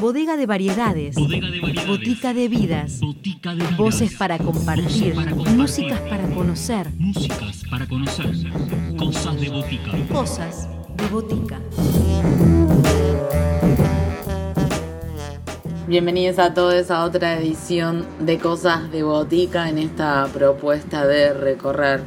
Bodega 0.00 0.36
de 0.36 0.46
variedades. 0.46 1.14
Bodega 1.16 1.50
de 1.50 1.60
variedades. 1.60 1.88
Botica 1.88 2.34
de 2.34 2.48
vidas. 2.48 3.00
Botica 3.00 3.50
de 3.50 3.56
vidas. 3.56 3.76
Voces 3.76 4.14
para 4.14 4.38
compartir. 4.38 5.14
Voces 5.14 5.14
para 5.14 5.30
compartir. 5.32 5.56
Músicas 5.56 6.00
para 6.00 6.28
conocer. 6.28 6.90
Músicas 6.98 7.62
para 7.70 7.86
conocer. 7.86 8.26
Cosas 8.96 9.40
de 9.40 9.48
botica. 9.48 9.90
Cosas 10.12 10.68
de 10.96 11.08
botica. 11.08 11.60
Bienvenidos 15.88 16.38
a 16.38 16.52
todos 16.52 16.90
a 16.90 17.04
otra 17.04 17.38
edición 17.38 18.06
de 18.20 18.38
Cosas 18.38 18.90
de 18.90 19.02
Botica 19.02 19.68
en 19.68 19.78
esta 19.78 20.26
propuesta 20.32 21.06
de 21.06 21.32
recorrer 21.32 22.02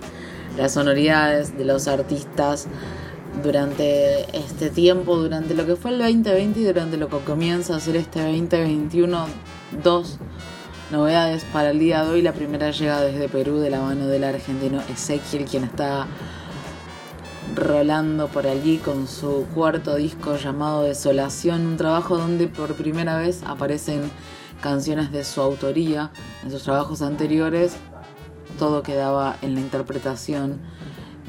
las 0.57 0.73
sonoridades 0.73 1.57
de 1.57 1.65
los 1.65 1.87
artistas 1.87 2.67
durante 3.43 4.37
este 4.37 4.69
tiempo, 4.69 5.17
durante 5.17 5.53
lo 5.53 5.65
que 5.65 5.75
fue 5.75 5.91
el 5.91 5.99
2020 5.99 6.59
y 6.59 6.63
durante 6.63 6.97
lo 6.97 7.09
que 7.09 7.17
comienza 7.19 7.75
a 7.75 7.79
ser 7.79 7.95
este 7.95 8.21
2021. 8.21 9.25
Dos 9.83 10.17
novedades 10.91 11.45
para 11.45 11.71
el 11.71 11.79
día 11.79 12.03
de 12.03 12.11
hoy. 12.11 12.21
La 12.21 12.33
primera 12.33 12.71
llega 12.71 13.01
desde 13.01 13.29
Perú 13.29 13.59
de 13.59 13.69
la 13.69 13.81
mano 13.81 14.07
del 14.07 14.23
argentino 14.23 14.81
Ezequiel, 14.89 15.45
quien 15.45 15.63
está 15.63 16.07
rolando 17.55 18.27
por 18.27 18.47
allí 18.47 18.77
con 18.77 19.07
su 19.07 19.45
cuarto 19.53 19.95
disco 19.95 20.37
llamado 20.37 20.83
Desolación, 20.83 21.65
un 21.65 21.77
trabajo 21.77 22.17
donde 22.17 22.47
por 22.47 22.75
primera 22.75 23.17
vez 23.17 23.41
aparecen 23.45 24.11
canciones 24.61 25.11
de 25.11 25.23
su 25.23 25.41
autoría. 25.41 26.11
En 26.43 26.51
sus 26.51 26.63
trabajos 26.63 27.01
anteriores 27.01 27.75
todo 28.57 28.83
quedaba 28.83 29.37
en 29.41 29.55
la 29.55 29.61
interpretación 29.61 30.59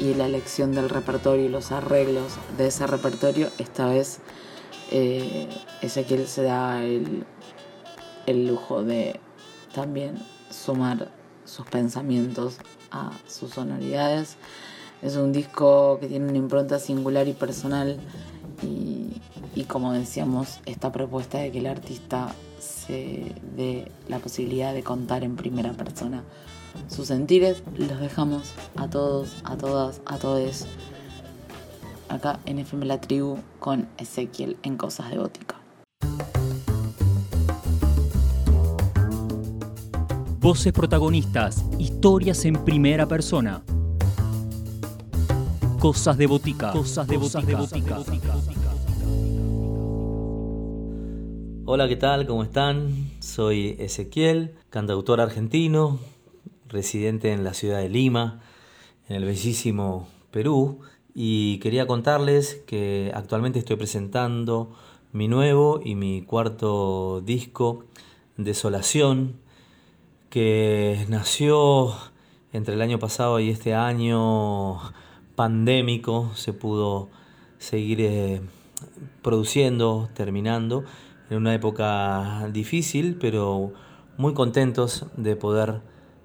y 0.00 0.14
la 0.14 0.26
elección 0.26 0.72
del 0.72 0.88
repertorio 0.88 1.44
y 1.44 1.48
los 1.48 1.72
arreglos 1.72 2.32
de 2.56 2.68
ese 2.68 2.86
repertorio. 2.86 3.50
Esta 3.58 3.86
vez 3.86 4.20
eh, 4.90 5.48
Ezequiel 5.82 6.26
se 6.26 6.42
da 6.42 6.82
el, 6.82 7.24
el 8.26 8.46
lujo 8.46 8.82
de 8.82 9.20
también 9.74 10.18
sumar 10.50 11.10
sus 11.44 11.66
pensamientos 11.66 12.56
a 12.90 13.12
sus 13.28 13.50
sonoridades. 13.50 14.36
Es 15.02 15.16
un 15.16 15.32
disco 15.32 15.98
que 16.00 16.08
tiene 16.08 16.28
una 16.28 16.38
impronta 16.38 16.78
singular 16.78 17.28
y 17.28 17.34
personal 17.34 17.98
y, 18.62 19.20
y 19.54 19.64
como 19.64 19.92
decíamos, 19.92 20.60
esta 20.64 20.92
propuesta 20.92 21.38
de 21.38 21.52
que 21.52 21.58
el 21.58 21.66
artista 21.66 22.34
se 22.58 23.34
dé 23.54 23.90
la 24.08 24.18
posibilidad 24.18 24.72
de 24.72 24.82
contar 24.82 25.24
en 25.24 25.36
primera 25.36 25.72
persona 25.72 26.24
sus 26.88 27.08
sentires, 27.08 27.62
los 27.76 28.00
dejamos 28.00 28.52
a 28.76 28.88
todos, 28.88 29.36
a 29.44 29.56
todas, 29.56 30.00
a 30.06 30.18
todos 30.18 30.66
acá 32.08 32.40
en 32.44 32.58
FM 32.58 32.86
La 32.86 33.00
Tribu 33.00 33.38
con 33.58 33.88
Ezequiel 33.98 34.56
en 34.62 34.76
Cosas 34.76 35.10
de 35.10 35.18
Gótica. 35.18 35.56
Voces 40.40 40.72
protagonistas. 40.72 41.64
Historias 41.78 42.44
en 42.46 42.64
primera 42.64 43.06
persona. 43.06 43.62
Cosas 45.78 46.16
de 46.16 46.26
botica. 46.26 46.72
Cosas 46.72 47.06
de 47.06 47.16
botica. 47.18 48.02
Hola, 51.66 51.86
¿qué 51.88 51.96
tal? 51.96 52.26
¿Cómo 52.26 52.42
están? 52.42 53.12
Soy 53.20 53.76
Ezequiel, 53.78 54.54
cantautor 54.70 55.20
argentino, 55.20 56.00
residente 56.70 57.32
en 57.32 57.44
la 57.44 57.54
ciudad 57.54 57.78
de 57.78 57.88
Lima, 57.88 58.40
en 59.08 59.16
el 59.16 59.24
bellísimo 59.24 60.08
Perú, 60.30 60.80
y 61.14 61.58
quería 61.58 61.86
contarles 61.86 62.62
que 62.66 63.10
actualmente 63.14 63.58
estoy 63.58 63.76
presentando 63.76 64.74
mi 65.12 65.28
nuevo 65.28 65.80
y 65.84 65.96
mi 65.96 66.22
cuarto 66.22 67.20
disco, 67.20 67.84
Desolación, 68.36 69.34
que 70.30 71.04
nació 71.08 71.92
entre 72.52 72.74
el 72.74 72.82
año 72.82 72.98
pasado 72.98 73.40
y 73.40 73.50
este 73.50 73.74
año 73.74 74.78
pandémico, 75.34 76.30
se 76.34 76.52
pudo 76.52 77.08
seguir 77.58 78.00
eh, 78.00 78.40
produciendo, 79.22 80.08
terminando, 80.14 80.84
en 81.28 81.38
una 81.38 81.54
época 81.54 82.48
difícil, 82.52 83.16
pero 83.20 83.72
muy 84.16 84.34
contentos 84.34 85.06
de 85.16 85.36
poder 85.36 85.80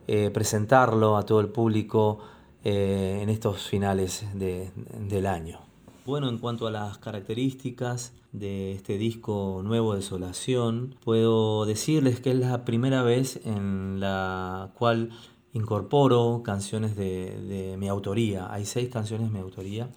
eh, 0.07 0.29
presentarlo 0.31 1.17
a 1.17 1.25
todo 1.25 1.39
el 1.39 1.47
público 1.49 2.19
eh, 2.63 3.19
en 3.21 3.29
estos 3.29 3.67
finales 3.67 4.25
de- 4.33 4.71
del 4.99 5.25
año. 5.25 5.59
Bueno, 6.05 6.29
en 6.29 6.37
cuanto 6.37 6.67
a 6.67 6.71
las 6.71 6.97
características 6.99 8.13
de 8.31 8.73
este 8.73 8.97
disco 8.97 9.61
nuevo 9.63 9.95
Desolación, 9.95 10.95
puedo 11.03 11.65
decirles 11.65 12.19
que 12.19 12.31
es 12.31 12.37
la 12.37 12.65
primera 12.65 13.01
vez 13.01 13.39
en 13.45 13.99
la 13.99 14.71
cual 14.77 15.09
incorporo 15.53 16.41
canciones 16.43 16.95
de, 16.95 17.39
de 17.41 17.77
mi 17.77 17.87
autoría. 17.87 18.51
Hay 18.53 18.65
seis 18.65 18.89
canciones 18.89 19.27
de 19.27 19.33
mi 19.33 19.39
autoría, 19.39 19.89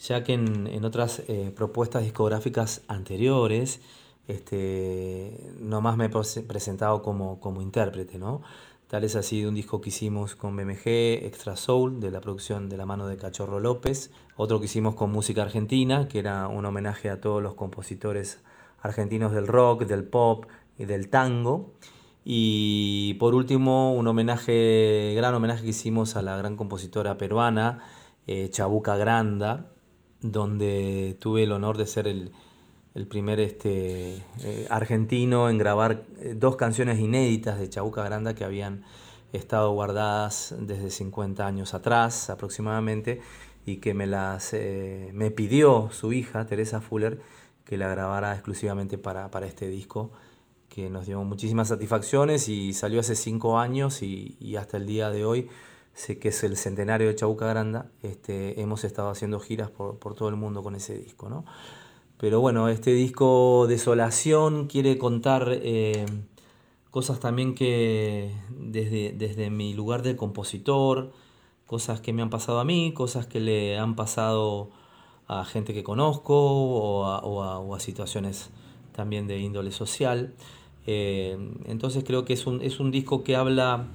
ya 0.00 0.24
que 0.24 0.32
en, 0.32 0.66
en 0.66 0.84
otras 0.84 1.22
eh, 1.28 1.52
propuestas 1.54 2.02
discográficas 2.02 2.82
anteriores, 2.88 3.80
este, 4.26 5.52
nomás 5.60 5.96
me 5.96 6.06
he 6.06 6.10
pres- 6.10 6.44
presentado 6.46 7.02
como, 7.02 7.38
como 7.38 7.60
intérprete, 7.62 8.18
¿no? 8.18 8.42
Tal 8.88 9.02
es 9.02 9.16
así 9.16 9.46
un 9.46 9.54
disco 9.54 9.80
que 9.80 9.88
hicimos 9.88 10.36
con 10.36 10.54
BMG, 10.56 11.24
Extra 11.24 11.56
Soul, 11.56 12.00
de 12.00 12.10
la 12.10 12.20
producción 12.20 12.68
de 12.68 12.76
la 12.76 12.84
mano 12.84 13.06
de 13.06 13.16
Cachorro 13.16 13.58
López. 13.58 14.10
Otro 14.36 14.60
que 14.60 14.66
hicimos 14.66 14.94
con 14.94 15.10
música 15.10 15.42
argentina, 15.42 16.06
que 16.06 16.18
era 16.18 16.48
un 16.48 16.66
homenaje 16.66 17.08
a 17.08 17.18
todos 17.18 17.42
los 17.42 17.54
compositores 17.54 18.42
argentinos 18.82 19.32
del 19.32 19.46
rock, 19.46 19.86
del 19.86 20.04
pop 20.04 20.44
y 20.78 20.84
del 20.84 21.08
tango. 21.08 21.72
Y 22.24 23.14
por 23.14 23.34
último, 23.34 23.94
un 23.94 24.06
homenaje, 24.06 25.14
gran 25.16 25.34
homenaje 25.34 25.62
que 25.62 25.70
hicimos 25.70 26.14
a 26.16 26.22
la 26.22 26.36
gran 26.36 26.56
compositora 26.56 27.16
peruana, 27.16 27.80
eh, 28.26 28.50
Chabuca 28.50 28.96
Granda, 28.96 29.72
donde 30.20 31.16
tuve 31.20 31.44
el 31.44 31.52
honor 31.52 31.78
de 31.78 31.86
ser 31.86 32.06
el, 32.06 32.32
el 32.94 33.08
primer 33.08 33.40
este, 33.40 34.22
eh, 34.42 34.66
argentino 34.70 35.50
en 35.50 35.58
grabar 35.58 36.04
eh, 36.20 36.34
dos 36.36 36.56
canciones 36.56 37.00
inéditas 37.00 37.58
de 37.58 37.68
Chabuca 37.68 38.04
Granda 38.04 38.34
que 38.34 38.44
habían 38.44 38.84
estado 39.32 39.72
guardadas 39.72 40.54
desde 40.60 40.90
50 40.90 41.44
años 41.44 41.74
atrás 41.74 42.30
aproximadamente 42.30 43.20
y 43.66 43.78
que 43.78 43.94
me 43.94 44.06
las 44.06 44.54
eh, 44.54 45.10
me 45.12 45.32
pidió 45.32 45.88
su 45.90 46.12
hija 46.12 46.46
Teresa 46.46 46.80
Fuller 46.80 47.20
que 47.64 47.76
la 47.76 47.88
grabara 47.88 48.32
exclusivamente 48.32 48.96
para, 48.96 49.30
para 49.30 49.46
este 49.46 49.66
disco 49.66 50.12
que 50.68 50.88
nos 50.88 51.06
dio 51.06 51.22
muchísimas 51.24 51.68
satisfacciones 51.68 52.48
y 52.48 52.74
salió 52.74 53.00
hace 53.00 53.16
cinco 53.16 53.58
años 53.58 54.02
y, 54.02 54.36
y 54.38 54.54
hasta 54.54 54.76
el 54.76 54.86
día 54.86 55.10
de 55.10 55.24
hoy 55.24 55.48
sé 55.94 56.20
que 56.20 56.28
es 56.28 56.44
el 56.44 56.56
centenario 56.56 57.08
de 57.08 57.16
Chabuca 57.16 57.48
Granda 57.48 57.90
este, 58.02 58.60
hemos 58.60 58.84
estado 58.84 59.10
haciendo 59.10 59.40
giras 59.40 59.70
por, 59.70 59.98
por 59.98 60.14
todo 60.14 60.28
el 60.28 60.36
mundo 60.36 60.62
con 60.62 60.76
ese 60.76 60.96
disco 60.96 61.28
¿no? 61.28 61.44
Pero 62.18 62.40
bueno, 62.40 62.68
este 62.68 62.92
disco 62.92 63.66
Desolación 63.68 64.66
quiere 64.66 64.98
contar 64.98 65.48
eh, 65.50 66.06
cosas 66.90 67.20
también 67.20 67.54
que 67.54 68.32
desde, 68.50 69.12
desde 69.12 69.50
mi 69.50 69.74
lugar 69.74 70.02
de 70.02 70.16
compositor, 70.16 71.12
cosas 71.66 72.00
que 72.00 72.12
me 72.12 72.22
han 72.22 72.30
pasado 72.30 72.60
a 72.60 72.64
mí, 72.64 72.92
cosas 72.92 73.26
que 73.26 73.40
le 73.40 73.78
han 73.78 73.96
pasado 73.96 74.70
a 75.26 75.44
gente 75.44 75.74
que 75.74 75.82
conozco 75.82 76.34
o 76.36 77.04
a, 77.06 77.18
o 77.20 77.74
a- 77.74 77.80
situaciones 77.80 78.50
también 78.94 79.26
de 79.26 79.38
índole 79.40 79.72
social. 79.72 80.34
Eh, 80.86 81.36
entonces 81.66 82.04
creo 82.04 82.24
que 82.24 82.34
es 82.34 82.46
un, 82.46 82.60
es 82.62 82.78
un 82.78 82.90
disco 82.90 83.24
que 83.24 83.34
habla 83.36 83.86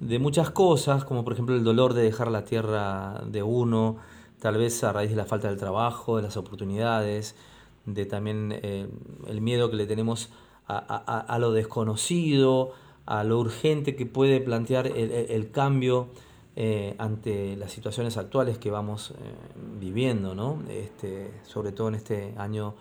de 0.00 0.18
muchas 0.18 0.50
cosas, 0.50 1.04
como 1.04 1.24
por 1.24 1.32
ejemplo 1.32 1.54
el 1.54 1.64
dolor 1.64 1.94
de 1.94 2.02
dejar 2.02 2.30
la 2.30 2.44
tierra 2.44 3.22
de 3.26 3.42
uno, 3.42 3.96
tal 4.40 4.56
vez 4.58 4.82
a 4.84 4.92
raíz 4.92 5.10
de 5.10 5.16
la 5.16 5.24
falta 5.26 5.48
del 5.48 5.56
trabajo, 5.58 6.16
de 6.16 6.22
las 6.22 6.36
oportunidades, 6.36 7.34
de 7.86 8.04
también 8.06 8.52
eh, 8.62 8.88
el 9.28 9.40
miedo 9.40 9.70
que 9.70 9.76
le 9.76 9.86
tenemos 9.86 10.30
a, 10.66 10.76
a- 10.78 11.20
a- 11.20 11.38
lo 11.38 11.52
desconocido, 11.52 12.72
a 13.06 13.22
lo 13.24 13.38
urgente 13.38 13.94
que 13.94 14.04
puede 14.06 14.40
plantear 14.40 14.86
el, 14.88 15.10
el- 15.12 15.30
el 15.30 15.50
cambio 15.50 16.08
eh, 16.56 16.94
ante 16.98 17.54
las 17.56 17.70
situaciones 17.70 18.16
actuales 18.16 18.58
que 18.58 18.70
vamos 18.70 19.10
eh, 19.12 19.14
viviendo, 19.78 20.34
¿no? 20.34 20.62
Este, 20.68 21.30
sobre 21.44 21.70
todo 21.72 21.88
en 21.88 21.94
este 21.96 22.34
año 22.38 22.74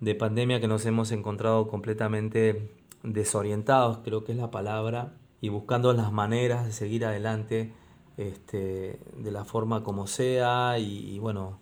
de 0.00 0.14
pandemia 0.14 0.60
que 0.60 0.68
nos 0.68 0.84
hemos 0.86 1.10
encontrado 1.12 1.68
completamente 1.68 2.70
desorientados, 3.02 3.98
creo 4.04 4.24
que 4.24 4.32
es 4.32 4.38
la 4.38 4.50
palabra, 4.50 5.14
y 5.40 5.48
buscando 5.48 5.92
las 5.92 6.12
maneras 6.12 6.66
de 6.66 6.72
seguir 6.72 7.04
adelante 7.06 7.72
este, 8.16 8.98
de 9.16 9.30
la 9.30 9.44
forma 9.44 9.82
como 9.84 10.06
sea 10.06 10.78
y, 10.78 11.18
bueno, 11.18 11.58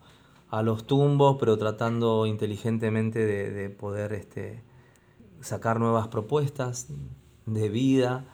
a 0.51 0.63
los 0.63 0.87
tumbos, 0.87 1.37
pero 1.41 1.59
tratando 1.59 2.27
inteligentemente 2.27 3.19
de, 3.27 3.51
de 3.51 3.71
poder 3.71 4.13
este, 4.13 4.63
sacar 5.41 5.81
nuevas 5.81 6.09
propuestas 6.09 6.89
de 7.47 7.69
vida, 7.69 8.25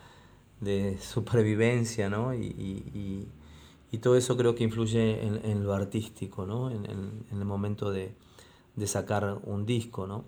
de 0.61 0.99
supervivencia, 1.01 2.09
¿no? 2.11 2.35
Y, 2.35 2.47
y- 2.47 2.91
y- 2.95 3.29
y 3.93 3.99
todo 3.99 4.17
eso 4.17 4.37
creo 4.37 4.55
que 4.55 4.65
influye 4.65 5.27
en, 5.27 5.45
en 5.45 5.65
lo 5.65 5.75
artístico, 5.75 6.47
¿no? 6.47 6.71
En, 6.71 6.87
en- 6.87 7.25
en 7.33 7.39
el 7.39 7.45
momento 7.45 7.91
de, 7.91 8.15
de 8.77 8.87
sacar 8.87 9.39
un 9.45 9.67
disco, 9.67 10.07
¿no? 10.07 10.25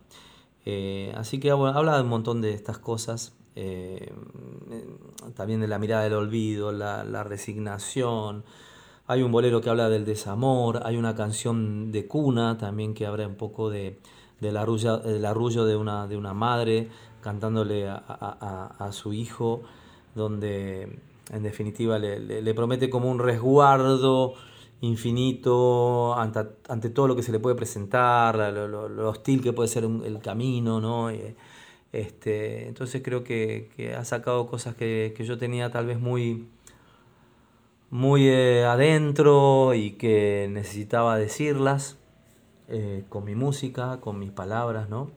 Eh, 0.66 1.12
así 1.16 1.40
que 1.40 1.52
bueno, 1.52 1.76
habla 1.78 1.96
de 1.96 2.02
un 2.02 2.08
montón 2.08 2.40
de 2.40 2.54
estas 2.54 2.78
cosas, 2.78 3.34
eh, 3.54 4.12
también 5.34 5.60
de 5.60 5.68
la 5.68 5.78
mirada 5.78 6.04
del 6.04 6.14
olvido, 6.14 6.72
la, 6.72 7.04
la, 7.04 7.22
resignación. 7.24 8.44
Hay 9.06 9.22
un 9.22 9.32
bolero 9.32 9.60
que 9.60 9.70
habla 9.70 9.88
del 9.88 10.04
desamor, 10.04 10.80
hay 10.84 10.96
una 10.96 11.14
canción 11.14 11.92
de 11.92 12.06
cuna 12.06 12.56
también 12.56 12.94
que 12.94 13.06
habla 13.06 13.26
un 13.26 13.34
poco 13.34 13.68
de, 13.68 13.98
del, 14.40 14.56
arrullo, 14.56 14.98
del 14.98 15.24
arrullo 15.24 15.64
de 15.64 15.76
una, 15.76 16.06
de 16.06 16.16
una 16.16 16.34
madre 16.34 16.88
cantándole 17.20 17.88
a, 17.88 18.02
a, 18.08 18.74
a 18.78 18.92
su 18.92 19.12
hijo, 19.12 19.62
donde 20.14 20.98
en 21.30 21.42
definitiva 21.42 21.98
le, 21.98 22.18
le, 22.20 22.54
promete 22.54 22.90
como 22.90 23.10
un 23.10 23.18
resguardo 23.18 24.34
infinito 24.80 26.14
ante, 26.14 26.40
ante, 26.68 26.90
todo 26.90 27.06
lo 27.06 27.16
que 27.16 27.22
se 27.22 27.30
le 27.30 27.38
puede 27.38 27.54
presentar, 27.54 28.34
lo, 28.52 28.88
lo, 28.88 29.08
hostil 29.08 29.40
que 29.40 29.52
puede 29.52 29.68
ser 29.68 29.84
el 29.84 30.18
camino, 30.18 30.80
¿no? 30.80 31.10
Este, 31.92 32.68
entonces 32.68 33.02
creo 33.04 33.22
que, 33.22 33.70
que, 33.76 33.94
ha 33.94 34.04
sacado 34.04 34.46
cosas 34.46 34.74
que, 34.74 35.12
que, 35.14 35.24
yo 35.24 35.36
tenía 35.36 35.70
tal 35.70 35.86
vez 35.86 36.00
muy, 36.00 36.48
muy 37.90 38.28
eh, 38.28 38.64
adentro 38.64 39.74
y 39.74 39.92
que 39.92 40.48
necesitaba 40.50 41.18
decirlas 41.18 41.98
eh, 42.68 43.04
con 43.10 43.24
mi 43.24 43.34
música, 43.34 44.00
con 44.00 44.18
mis 44.18 44.30
palabras, 44.30 44.88
¿no? 44.88 45.10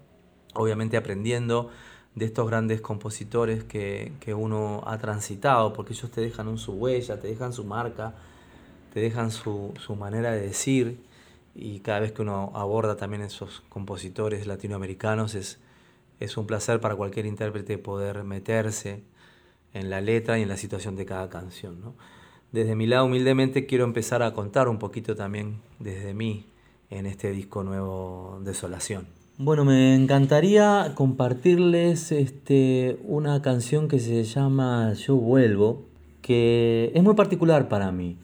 Obviamente 0.54 0.98
aprendiendo 0.98 1.70
de 2.16 2.26
estos 2.26 2.48
grandes 2.48 2.82
compositores 2.82 3.64
que, 3.64 4.12
que 4.20 4.34
uno 4.34 4.84
ha 4.86 4.98
transitado, 4.98 5.72
porque 5.72 5.94
ellos 5.94 6.12
te 6.12 6.20
dejan 6.20 6.50
un, 6.50 6.58
su 6.58 6.74
huella, 6.74 7.20
te 7.20 7.28
dejan 7.30 7.54
su 7.54 7.64
marca, 7.64 8.16
te 8.94 9.00
dejan 9.00 9.32
su, 9.32 9.74
su, 9.80 9.96
manera 9.96 10.32
de 10.32 10.42
decir 10.42 10.98
y 11.54 11.80
cada 11.80 12.02
vez 12.02 12.12
que 12.12 12.22
uno 12.22 12.52
aborda 12.56 12.98
también 12.98 13.22
esos 13.22 13.64
compositores 13.70 14.48
latinoamericanos 14.48 15.36
es, 15.36 15.60
es 16.20 16.38
un 16.38 16.48
placer 16.48 16.80
para 16.80 16.96
cualquier 16.96 17.26
intérprete 17.26 17.78
poder 17.78 18.24
meterse 18.24 19.04
en 19.74 19.90
la 19.90 20.02
letra 20.02 20.40
y 20.40 20.44
en 20.44 20.50
la 20.50 20.58
situación 20.58 20.96
de 20.96 21.06
cada 21.06 21.30
canción. 21.30 21.82
¿no? 21.82 21.96
Desde 22.52 22.76
mi 22.76 22.88
lado, 22.88 23.06
humildemente, 23.06 23.66
quiero 23.66 23.84
empezar 23.84 24.24
a 24.24 24.34
contar 24.34 24.68
un 24.68 24.80
poquito 24.80 25.16
también 25.16 25.62
desde 25.80 26.14
mí 26.14 26.46
en 26.90 27.06
este 27.06 27.32
disco 27.32 27.64
nuevo 27.64 28.40
Desolación. 28.44 29.08
Bueno, 29.38 29.66
me 29.66 29.96
encantaría 29.96 30.94
compartirles 30.96 32.12
este, 32.12 33.00
una 33.04 33.42
canción 33.42 33.90
que 33.90 34.00
se 34.00 34.24
llama 34.24 34.94
Yo 34.94 35.16
Vuelvo, 35.16 35.84
que 36.22 36.92
es 36.96 37.04
muy 37.04 37.16
particular 37.16 37.68
para 37.68 37.92
mí 37.92 38.18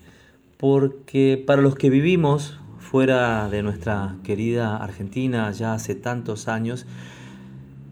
porque 0.61 1.43
para 1.43 1.63
los 1.63 1.73
que 1.73 1.89
vivimos 1.89 2.59
fuera 2.77 3.49
de 3.49 3.63
nuestra 3.63 4.17
querida 4.23 4.77
Argentina 4.77 5.51
ya 5.51 5.73
hace 5.73 5.95
tantos 5.95 6.47
años, 6.47 6.85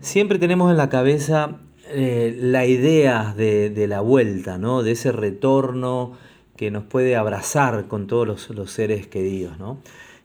siempre 0.02 0.40
tenemos 0.40 0.72
en 0.72 0.78
la 0.78 0.90
cabeza 0.90 1.58
eh, 1.92 2.38
la 2.40 2.66
idea 2.66 3.34
de, 3.36 3.70
de, 3.70 3.88
la 3.88 4.02
vuelta, 4.02 4.58
¿no? 4.58 4.84
de 4.84 4.92
ese 4.92 5.12
retorno 5.12 6.14
que 6.56 6.72
nos 6.72 6.84
puede 6.84 7.16
abrazar 7.16 7.88
con 7.88 8.08
todos 8.08 8.28
los, 8.28 8.50
los 8.50 8.72
seres 8.72 9.08
queridos. 9.08 9.58
¿no? 9.58 9.80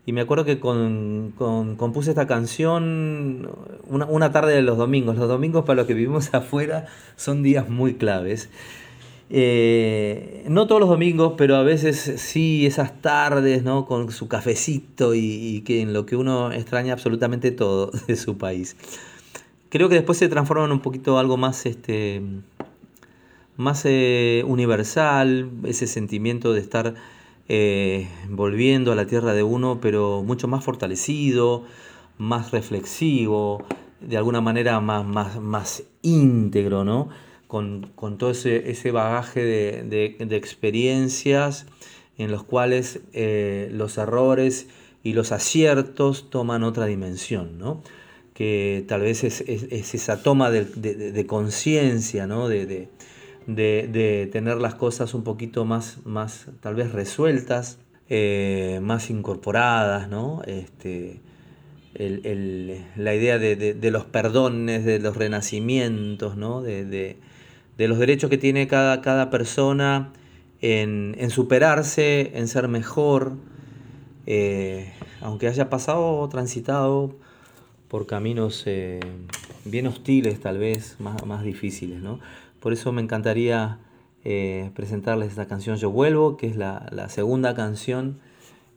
Y 0.06 0.12
me 0.12 0.20
acuerdo 0.20 0.44
que 0.44 0.60
con, 0.60 1.32
con, 1.36 1.76
compuse 1.76 2.10
esta 2.10 2.26
canción 2.26 3.48
una, 3.86 4.04
una 4.06 4.32
tarde 4.32 4.54
de 4.54 4.62
los 4.62 4.76
domingos. 4.76 5.16
Los 5.16 5.28
domingos 5.28 5.64
para 5.64 5.76
los 5.76 5.86
que 5.86 5.94
vivimos 5.94 6.28
afuera 6.34 6.86
son 7.16 7.42
días 7.42 7.68
muy 7.68 7.94
claves. 7.94 8.50
Eh, 9.30 10.44
no 10.48 10.66
todos 10.66 10.80
los 10.80 10.90
domingos, 10.90 11.34
pero 11.38 11.56
a 11.56 11.62
veces 11.62 11.98
sí 12.16 12.66
esas 12.66 13.00
tardes, 13.00 13.62
¿no? 13.62 13.86
Con 13.86 14.10
su 14.10 14.28
cafecito 14.28 15.14
y, 15.14 15.20
y, 15.20 15.60
que 15.62 15.80
en 15.80 15.94
lo 15.94 16.04
que 16.04 16.16
uno 16.16 16.52
extraña 16.52 16.92
absolutamente 16.92 17.50
todo 17.50 17.90
de 18.06 18.16
su 18.16 18.36
país. 18.36 18.76
Creo 19.74 19.88
que 19.88 19.96
después 19.96 20.18
se 20.18 20.28
transforma 20.28 20.66
en 20.66 20.70
un 20.70 20.78
poquito 20.78 21.18
algo 21.18 21.36
más, 21.36 21.66
este, 21.66 22.22
más 23.56 23.82
eh, 23.86 24.44
universal, 24.46 25.50
ese 25.64 25.88
sentimiento 25.88 26.52
de 26.52 26.60
estar 26.60 26.94
eh, 27.48 28.08
volviendo 28.28 28.92
a 28.92 28.94
la 28.94 29.06
tierra 29.06 29.34
de 29.34 29.42
uno, 29.42 29.80
pero 29.82 30.22
mucho 30.22 30.46
más 30.46 30.62
fortalecido, 30.62 31.64
más 32.18 32.52
reflexivo, 32.52 33.64
de 34.00 34.16
alguna 34.16 34.40
manera 34.40 34.78
más, 34.78 35.04
más, 35.04 35.40
más 35.40 35.82
íntegro, 36.02 36.84
¿no? 36.84 37.08
con, 37.48 37.90
con 37.96 38.16
todo 38.16 38.30
ese, 38.30 38.70
ese 38.70 38.92
bagaje 38.92 39.42
de, 39.42 39.82
de, 39.82 40.24
de, 40.24 40.36
experiencias 40.36 41.66
en 42.16 42.30
los 42.30 42.44
cuales 42.44 43.00
eh, 43.12 43.70
los 43.72 43.98
errores 43.98 44.68
y 45.02 45.14
los 45.14 45.32
aciertos 45.32 46.30
toman 46.30 46.62
otra 46.62 46.86
dimensión, 46.86 47.58
¿no? 47.58 47.82
Que 48.34 48.84
tal 48.88 49.02
vez 49.02 49.24
es, 49.24 49.40
es, 49.42 49.64
es 49.70 49.94
esa 49.94 50.22
toma 50.22 50.50
de, 50.50 50.64
de 50.64 51.26
conciencia, 51.26 52.26
¿no? 52.26 52.48
de, 52.48 52.88
tener 53.46 54.56
las 54.56 54.74
cosas 54.74 55.14
un 55.14 55.22
poquito 55.22 55.64
más, 55.64 55.98
más 56.04 56.48
tal 56.60 56.74
vez 56.74 56.92
resueltas, 56.92 57.78
eh, 58.08 58.80
más 58.82 59.08
incorporadas, 59.08 60.08
¿no? 60.08 60.42
este, 60.46 61.20
el, 61.94 62.26
el, 62.26 62.84
la 62.96 63.14
idea 63.14 63.38
de, 63.38 63.90
los 63.90 64.04
perdones, 64.04 64.84
de 64.84 64.98
los 64.98 65.16
renacimientos, 65.16 66.36
¿no? 66.36 66.60
de, 66.60 67.16
de 67.76 67.88
los 67.88 67.98
derechos 67.98 68.30
que 68.30 68.38
tiene 68.38 68.66
cada, 68.66 69.00
cada 69.00 69.30
persona 69.30 70.12
en, 70.60 71.14
en, 71.18 71.30
superarse, 71.30 72.32
en 72.34 72.48
ser 72.48 72.68
mejor, 72.68 73.32
eh, 74.26 74.92
aunque 75.20 75.48
haya 75.48 75.68
pasado 75.70 76.26
transitado 76.28 77.16
por 77.94 78.08
caminos 78.08 78.64
eh, 78.66 78.98
bien 79.64 79.86
hostiles 79.86 80.40
tal 80.40 80.58
vez, 80.58 80.96
más, 80.98 81.24
más 81.26 81.44
difíciles. 81.44 82.02
¿no? 82.02 82.18
Por 82.58 82.72
eso 82.72 82.90
me 82.90 83.00
encantaría 83.00 83.78
eh, 84.24 84.72
presentarles 84.74 85.28
esta 85.28 85.46
canción 85.46 85.76
Yo 85.76 85.90
Vuelvo, 85.90 86.36
que 86.36 86.48
es 86.48 86.56
la, 86.56 86.88
la 86.90 87.08
segunda 87.08 87.54
canción 87.54 88.18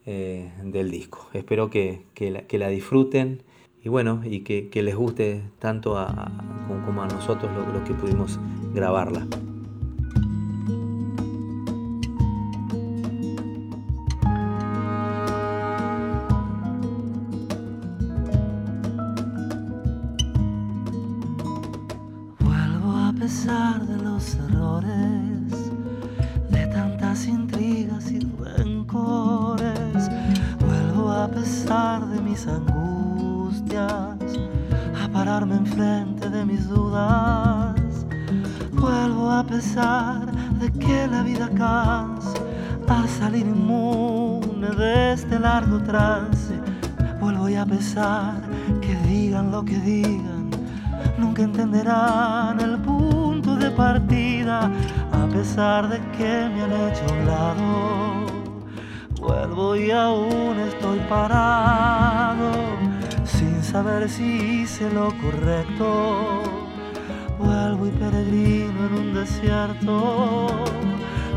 eh, 0.06 0.52
del 0.64 0.92
disco. 0.92 1.28
Espero 1.34 1.72
que, 1.72 2.04
que, 2.14 2.30
la, 2.30 2.42
que 2.44 2.60
la 2.60 2.68
disfruten 2.68 3.42
y 3.84 3.90
bueno, 3.90 4.22
y 4.24 4.42
que, 4.42 4.70
que 4.70 4.84
les 4.84 4.96
guste 4.96 5.42
tanto 5.58 5.98
a, 5.98 6.32
como 6.86 7.02
a 7.02 7.08
nosotros 7.08 7.52
lo, 7.56 7.74
lo 7.74 7.84
que 7.86 7.96
pudimos 7.96 8.40
grabarla. 8.76 9.26
Pesar 23.28 23.86
de 23.86 23.98
los 23.98 24.36
errores, 24.36 25.52
de 26.50 26.66
tantas 26.68 27.28
intrigas 27.28 28.10
y 28.10 28.20
rencores. 28.20 30.10
Vuelvo 30.66 31.12
a 31.12 31.28
pesar 31.28 32.08
de 32.08 32.22
mis 32.22 32.48
angustias, 32.48 34.16
a 35.04 35.10
pararme 35.12 35.56
enfrente 35.58 36.30
de 36.30 36.46
mis 36.46 36.70
dudas 36.70 37.76
Vuelvo 38.72 39.30
a 39.30 39.44
pesar 39.44 40.32
de 40.62 40.72
que 40.72 41.08
la 41.08 41.22
vida 41.22 41.50
cansa 41.50 42.32
a 42.88 43.08
salir 43.10 43.46
inmune 43.46 44.70
de 44.70 45.12
este 45.12 45.38
largo 45.38 45.80
trance. 45.82 46.54
Vuelvo 47.20 47.48
a 47.62 47.66
pesar 47.66 48.40
que 48.80 48.96
digan 49.06 49.52
lo 49.52 49.66
que 49.66 49.78
digan, 49.80 50.50
nunca 51.18 51.44
entenderán 51.44 52.67
a 53.80 55.28
pesar 55.32 55.88
de 55.88 56.00
que 56.18 56.50
me 56.50 56.64
han 56.64 56.72
hecho 56.72 57.06
un 57.12 57.26
lado. 57.26 58.26
Vuelvo 59.20 59.76
y 59.76 59.92
aún 59.92 60.58
estoy 60.60 61.00
parado, 61.10 62.52
sin 63.26 63.62
saber 63.64 64.10
si 64.10 64.62
hice 64.62 64.90
lo 64.92 65.14
correcto 65.22 66.44
Vuelvo 67.38 67.88
y 67.88 67.92
peregrino 67.92 68.88
en 68.88 68.94
un 68.94 69.14
desierto. 69.14 70.48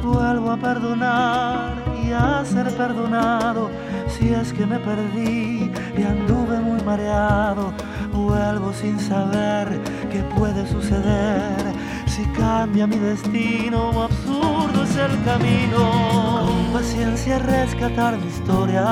Vuelvo 0.02 0.50
a 0.50 0.56
perdonar 0.56 1.74
y 2.02 2.12
a 2.12 2.42
ser 2.44 2.74
perdonado. 2.74 3.68
Si 4.08 4.30
es 4.30 4.52
que 4.52 4.64
me 4.64 4.78
perdí 4.78 5.70
y 5.96 6.02
anduve 6.02 6.58
muy 6.58 6.82
mareado. 6.84 7.72
Vuelvo 8.12 8.72
sin 8.72 8.98
saber 8.98 9.78
qué 10.10 10.22
puede 10.36 10.66
suceder. 10.66 11.69
Si 12.20 12.26
cambia 12.32 12.86
mi 12.86 12.98
destino, 12.98 14.02
absurdo 14.02 14.82
es 14.82 14.94
el 14.94 15.24
camino. 15.24 16.44
Con 16.44 16.72
paciencia 16.74 17.38
rescatar 17.38 18.18
mi 18.18 18.26
historia. 18.26 18.84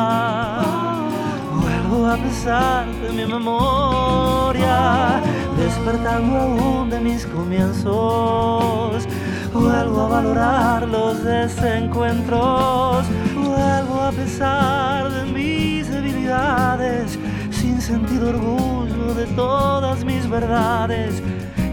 Vuelvo 1.60 2.06
a 2.06 2.16
pesar 2.16 2.86
de 2.86 3.12
mi 3.12 3.26
memoria 3.30 5.20
despertando 5.58 6.38
aún 6.38 6.88
de 6.88 7.00
mis 7.00 7.26
comienzos. 7.26 9.06
Vuelvo 9.52 10.00
a 10.00 10.08
valorar 10.08 10.88
los 10.88 11.22
desencuentros, 11.22 13.04
vuelvo 13.34 14.00
a 14.00 14.10
pesar 14.10 15.12
de 15.12 15.32
mis 15.32 15.90
debilidades, 15.90 17.18
sin 17.50 17.78
sentido 17.78 18.30
orgullo 18.30 19.12
de 19.12 19.26
todas 19.36 20.02
mis 20.02 20.26
verdades 20.30 21.22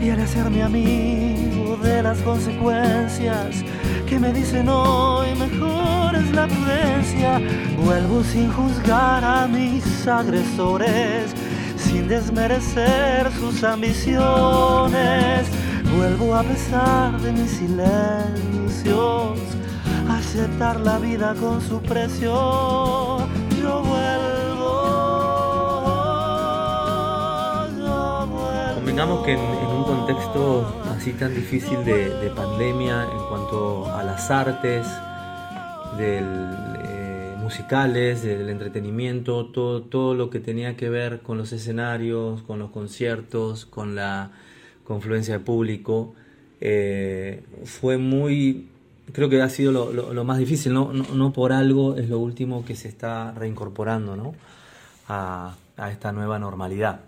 y 0.01 0.09
al 0.09 0.19
hacerme 0.19 0.63
amigo 0.63 1.77
de 1.77 2.03
las 2.03 2.19
consecuencias 2.19 3.63
que 4.07 4.19
me 4.19 4.31
dicen 4.31 4.69
hoy 4.69 5.33
mejor 5.35 6.15
es 6.15 6.31
la 6.31 6.47
prudencia. 6.47 7.41
Vuelvo 7.83 8.23
sin 8.23 8.51
juzgar 8.51 9.23
a 9.23 9.47
mis 9.47 10.07
agresores, 10.07 11.33
sin 11.77 12.07
desmerecer 12.07 13.31
sus 13.39 13.63
ambiciones. 13.63 15.47
Vuelvo 15.97 16.35
a 16.35 16.43
pesar 16.43 17.19
de 17.21 17.31
mis 17.31 17.51
silencios, 17.51 19.39
a 20.07 20.17
aceptar 20.17 20.79
la 20.79 20.99
vida 20.99 21.33
con 21.39 21.61
su 21.61 21.81
precio. 21.81 23.17
Yo 23.61 23.81
vuelvo, 23.81 24.25
que 29.23 29.33
en 29.33 29.64
un 29.75 29.83
contexto 29.83 30.65
así 30.95 31.11
tan 31.13 31.35
difícil 31.35 31.83
de, 31.83 32.09
de 32.09 32.29
pandemia 32.29 33.03
en 33.11 33.19
cuanto 33.27 33.85
a 33.93 34.03
las 34.03 34.31
artes, 34.31 34.87
eh, 35.99 37.35
musicales, 37.41 38.23
del 38.23 38.49
entretenimiento, 38.49 39.47
todo, 39.47 39.83
todo 39.83 40.13
lo 40.13 40.29
que 40.29 40.39
tenía 40.39 40.75
que 40.77 40.89
ver 40.89 41.19
con 41.21 41.37
los 41.37 41.51
escenarios, 41.51 42.41
con 42.43 42.59
los 42.59 42.71
conciertos, 42.71 43.65
con 43.65 43.95
la 43.95 44.31
confluencia 44.83 45.35
de 45.35 45.39
público, 45.43 46.15
eh, 46.61 47.43
fue 47.65 47.97
muy, 47.97 48.67
creo 49.11 49.29
que 49.29 49.41
ha 49.41 49.49
sido 49.49 49.71
lo, 49.71 50.23
más 50.23 50.37
difícil, 50.37 50.73
¿no? 50.73 50.91
No, 50.93 51.33
por 51.33 51.51
algo 51.51 51.97
es 51.97 52.09
lo 52.09 52.19
último 52.19 52.65
que 52.65 52.75
se 52.75 52.87
está 52.87 53.31
reincorporando 53.33 54.15
¿no? 54.15 54.33
a 55.07 55.55
esta 55.91 56.11
nueva 56.11 56.39
normalidad. 56.39 57.01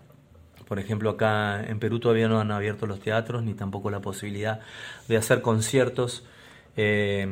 Por 0.67 0.79
ejemplo, 0.79 1.11
acá 1.11 1.63
en 1.63 1.79
Perú 1.79 1.99
todavía 1.99 2.27
no 2.27 2.39
han 2.39 2.51
abierto 2.51 2.85
los 2.87 2.99
teatros 2.99 3.43
ni 3.43 3.53
tampoco 3.53 3.89
la 3.89 4.01
posibilidad 4.01 4.59
de 5.07 5.17
hacer 5.17 5.41
conciertos 5.41 6.25
eh, 6.75 7.25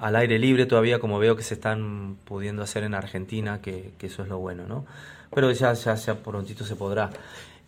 al 0.00 0.16
aire 0.16 0.38
libre 0.38 0.66
todavía, 0.66 0.98
como 0.98 1.18
veo 1.18 1.36
que 1.36 1.42
se 1.42 1.54
están 1.54 2.16
pudiendo 2.24 2.62
hacer 2.62 2.84
en 2.84 2.94
Argentina, 2.94 3.60
que, 3.60 3.92
eso 4.00 4.22
es 4.22 4.28
lo 4.28 4.38
bueno, 4.38 4.66
¿no? 4.66 4.86
Pero 5.32 5.50
ya, 5.52 5.72
ya, 5.72 5.94
ya 5.94 6.14
prontito 6.16 6.64
se 6.64 6.76
podrá. 6.76 7.10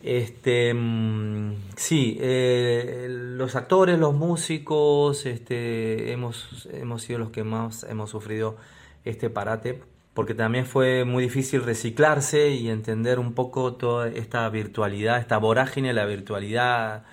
Este, 0.02 0.72
mm, 0.74 1.54
sí, 1.76 2.16
eh, 2.20 3.06
los 3.08 3.56
actores, 3.56 3.98
los 3.98 4.14
músicos, 4.14 5.26
este, 5.26 6.12
hemos, 6.12 6.68
hemos 6.72 7.02
sido 7.02 7.18
los 7.20 7.30
que 7.30 7.44
más 7.44 7.84
hemos 7.84 8.10
sufrido 8.10 8.56
este 9.04 9.30
parate, 9.30 9.80
porque 10.16 10.34
también 10.34 10.64
fue 10.64 11.04
muy 11.04 11.24
difícil 11.24 11.62
reciclarse 11.62 12.48
y 12.48 12.70
entender 12.70 13.18
un 13.18 13.34
poco 13.34 13.74
toda 13.74 14.08
esta 14.08 14.48
virtualidad, 14.48 15.18
esta 15.18 15.36
vorágine 15.36 15.92
la 15.92 16.06
virtualidad 16.06 17.04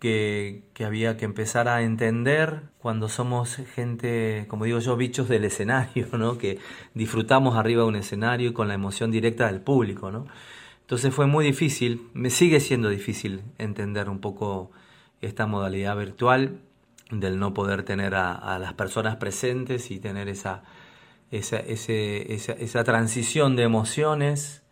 que, 0.00 0.64
que 0.74 0.84
había 0.84 1.16
que 1.16 1.26
empezar 1.26 1.68
a 1.68 1.82
entender 1.82 2.62
cuando 2.78 3.08
somos 3.08 3.54
gente, 3.76 4.46
como 4.48 4.64
digo 4.64 4.80
yo, 4.80 4.96
bichos 4.96 5.28
del 5.28 5.44
escenario, 5.44 6.08
¿no? 6.18 6.38
Que 6.38 6.58
disfrutamos 6.92 7.56
arriba 7.56 7.84
de 7.84 7.88
un 7.88 7.94
escenario 7.94 8.50
y 8.50 8.52
con 8.52 8.66
la 8.66 8.74
emoción 8.74 9.12
directa 9.12 9.46
del 9.46 9.60
público, 9.60 10.10
¿no? 10.10 10.26
Entonces 10.80 11.14
fue 11.14 11.26
muy 11.26 11.44
difícil, 11.44 12.08
me 12.14 12.30
sigue 12.30 12.58
siendo 12.58 12.88
difícil 12.88 13.42
entender 13.58 14.08
un 14.08 14.18
poco 14.20 14.72
esta 15.20 15.46
modalidad 15.46 15.96
virtual 15.96 16.58
del 17.12 17.38
no 17.38 17.54
poder 17.54 17.84
tener 17.84 18.16
a, 18.16 18.32
a 18.34 18.58
las 18.58 18.74
personas 18.74 19.16
presentes 19.16 19.92
y 19.92 20.00
tener 20.00 20.28
esa, 20.28 20.64
esa, 21.30 21.58
ese- 21.58 22.32
esa, 22.34 22.52
esa 22.52 22.84
transición 22.84 23.56
de 23.56 23.62
emociones 23.64 24.62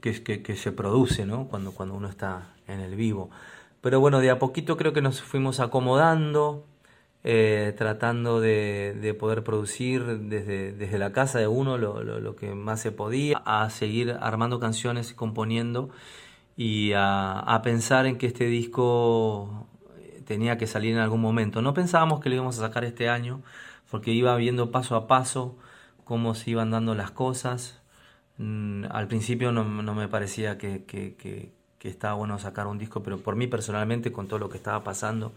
que, 0.00 0.22
que, 0.22 0.42
que 0.42 0.56
se 0.56 0.72
produce 0.72 1.26
¿no? 1.26 1.46
cuando, 1.48 1.72
cuando 1.72 1.94
uno 1.94 2.08
está 2.08 2.54
en 2.68 2.80
el 2.80 2.94
vivo. 2.96 3.30
Pero 3.80 4.00
bueno, 4.00 4.20
de 4.20 4.30
a 4.30 4.38
poquito 4.38 4.76
creo 4.76 4.92
que 4.92 5.02
nos 5.02 5.20
fuimos 5.22 5.60
acomodando, 5.60 6.64
eh, 7.24 7.74
tratando 7.76 8.40
de, 8.40 8.96
de 9.00 9.14
poder 9.14 9.44
producir 9.44 10.04
desde, 10.04 10.72
desde 10.72 10.98
la 10.98 11.12
casa 11.12 11.38
de 11.38 11.46
uno 11.48 11.78
lo, 11.78 12.02
lo- 12.02 12.20
lo 12.20 12.36
que 12.36 12.54
más 12.54 12.80
se 12.80 12.92
podía, 12.92 13.38
a 13.44 13.68
seguir 13.70 14.16
armando 14.20 14.60
canciones, 14.60 15.12
componiendo 15.14 15.90
y 16.56 16.92
a, 16.92 17.38
a 17.40 17.62
pensar 17.62 18.06
en 18.06 18.18
que 18.18 18.26
este 18.26 18.46
disco 18.46 19.66
eh, 19.98 20.22
tenía 20.26 20.58
que 20.58 20.66
salir 20.66 20.92
en 20.92 20.98
algún 21.00 21.20
momento. 21.20 21.62
No 21.62 21.74
pensábamos 21.74 22.20
que 22.20 22.28
lo 22.28 22.36
íbamos 22.36 22.58
a 22.58 22.62
sacar 22.68 22.84
este 22.84 23.08
año, 23.08 23.42
porque 23.90 24.12
iba 24.12 24.36
viendo 24.36 24.70
paso 24.70 24.96
a 24.96 25.06
paso 25.06 25.56
cómo 26.04 26.34
se 26.34 26.50
iban 26.50 26.70
dando 26.70 26.94
las 26.94 27.10
cosas. 27.10 27.80
Mm, 28.38 28.84
al 28.90 29.08
principio 29.08 29.52
no, 29.52 29.64
me 29.64 30.08
parecía 30.08 30.58
que, 30.58 31.52
estaba 31.82 32.14
bueno 32.14 32.38
sacar 32.38 32.66
un 32.66 32.78
disco, 32.78 33.02
pero 33.02 33.18
por 33.18 33.36
mí 33.36 33.46
personalmente, 33.46 34.12
con 34.12 34.26
todo 34.28 34.38
lo 34.38 34.48
que 34.48 34.56
estaba 34.56 34.82
pasando, 34.84 35.32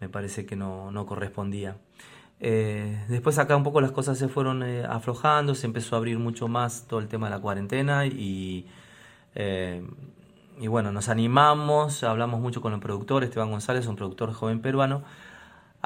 me 0.00 0.08
parece 0.08 0.46
que 0.46 0.56
no, 0.56 0.90
no 0.90 1.06
correspondía. 1.06 1.76
Eh, 2.40 3.04
después 3.08 3.38
acá 3.38 3.56
un 3.56 3.62
poco 3.62 3.80
las 3.80 3.92
cosas 3.92 4.18
se 4.18 4.28
fueron 4.28 4.62
eh, 4.62 4.84
aflojando, 4.84 5.54
se 5.54 5.66
empezó 5.66 5.94
a 5.94 5.98
abrir 5.98 6.18
mucho 6.18 6.48
más 6.48 6.86
todo 6.88 7.00
el 7.00 7.08
tema 7.08 7.28
de 7.28 7.30
la 7.30 7.40
cuarentena 7.40 8.06
y, 8.06 8.66
eh, 9.34 9.86
y 10.60 10.66
bueno, 10.66 10.92
nos 10.92 11.08
animamos, 11.08 12.02
hablamos 12.04 12.40
mucho 12.40 12.60
con 12.60 12.72
el 12.74 12.80
productor, 12.80 13.24
Esteban 13.24 13.50
González, 13.50 13.86
un 13.86 13.96
productor 13.96 14.32
joven 14.32 14.60
peruano, 14.60 15.04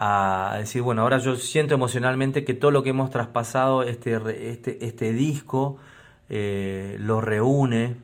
a 0.01 0.59
decir, 0.59 0.81
bueno, 0.81 1.03
ahora 1.03 1.19
yo 1.19 1.35
siento 1.35 1.75
emocionalmente 1.75 2.45
que 2.45 2.55
todo 2.55 2.71
lo 2.71 2.85
que 2.85 2.91
hemos 2.91 3.11
traspasado, 3.11 3.83
este, 3.83 4.15
este, 4.49 4.87
este 4.87 5.13
disco, 5.13 5.79
eh, 6.29 6.97
lo 7.01 7.21
reúne 7.21 7.97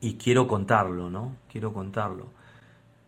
y 0.00 0.14
quiero 0.14 0.48
contarlo, 0.48 1.10
¿no? 1.10 1.36
Quiero 1.52 1.74
contarlo. 1.74 2.28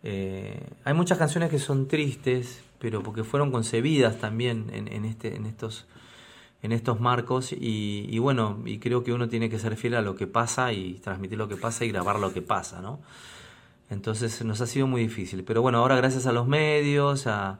Eh, 0.03 0.69
hay 0.83 0.93
muchas 0.93 1.17
canciones 1.17 1.49
que 1.49 1.57
son 1.57 1.87
tristes, 1.87 2.63
pero 2.77 3.01
porque 3.01 3.23
fueron 3.23 3.51
concebidas 3.51 4.19
también 4.19 4.69
en, 4.71 5.05
este, 5.05 5.35
en, 5.35 5.47
estos, 5.47 5.87
en 6.61 6.73
estos 6.73 6.99
marcos 6.99 7.51
y, 7.53 8.05
y 8.07 8.19
bueno, 8.19 8.59
y 8.65 8.77
creo 8.77 9.03
que 9.03 9.13
uno 9.13 9.29
tiene 9.29 9.49
que 9.49 9.57
ser 9.57 9.75
fiel 9.75 9.95
a 9.95 10.03
lo 10.03 10.13
que 10.13 10.27
pasa 10.27 10.73
y 10.73 10.93
transmitir 10.99 11.39
lo 11.39 11.47
que 11.47 11.57
pasa 11.57 11.85
y 11.85 11.89
grabar 11.89 12.19
lo 12.19 12.31
que 12.33 12.43
pasa, 12.43 12.81
¿no? 12.81 12.99
Entonces 13.89 14.45
nos 14.45 14.61
ha 14.61 14.67
sido 14.67 14.85
muy 14.85 15.01
difícil. 15.01 15.43
Pero 15.43 15.63
bueno, 15.63 15.79
ahora 15.79 15.95
gracias 15.95 16.27
a 16.27 16.31
los 16.31 16.47
medios, 16.47 17.25
a, 17.25 17.59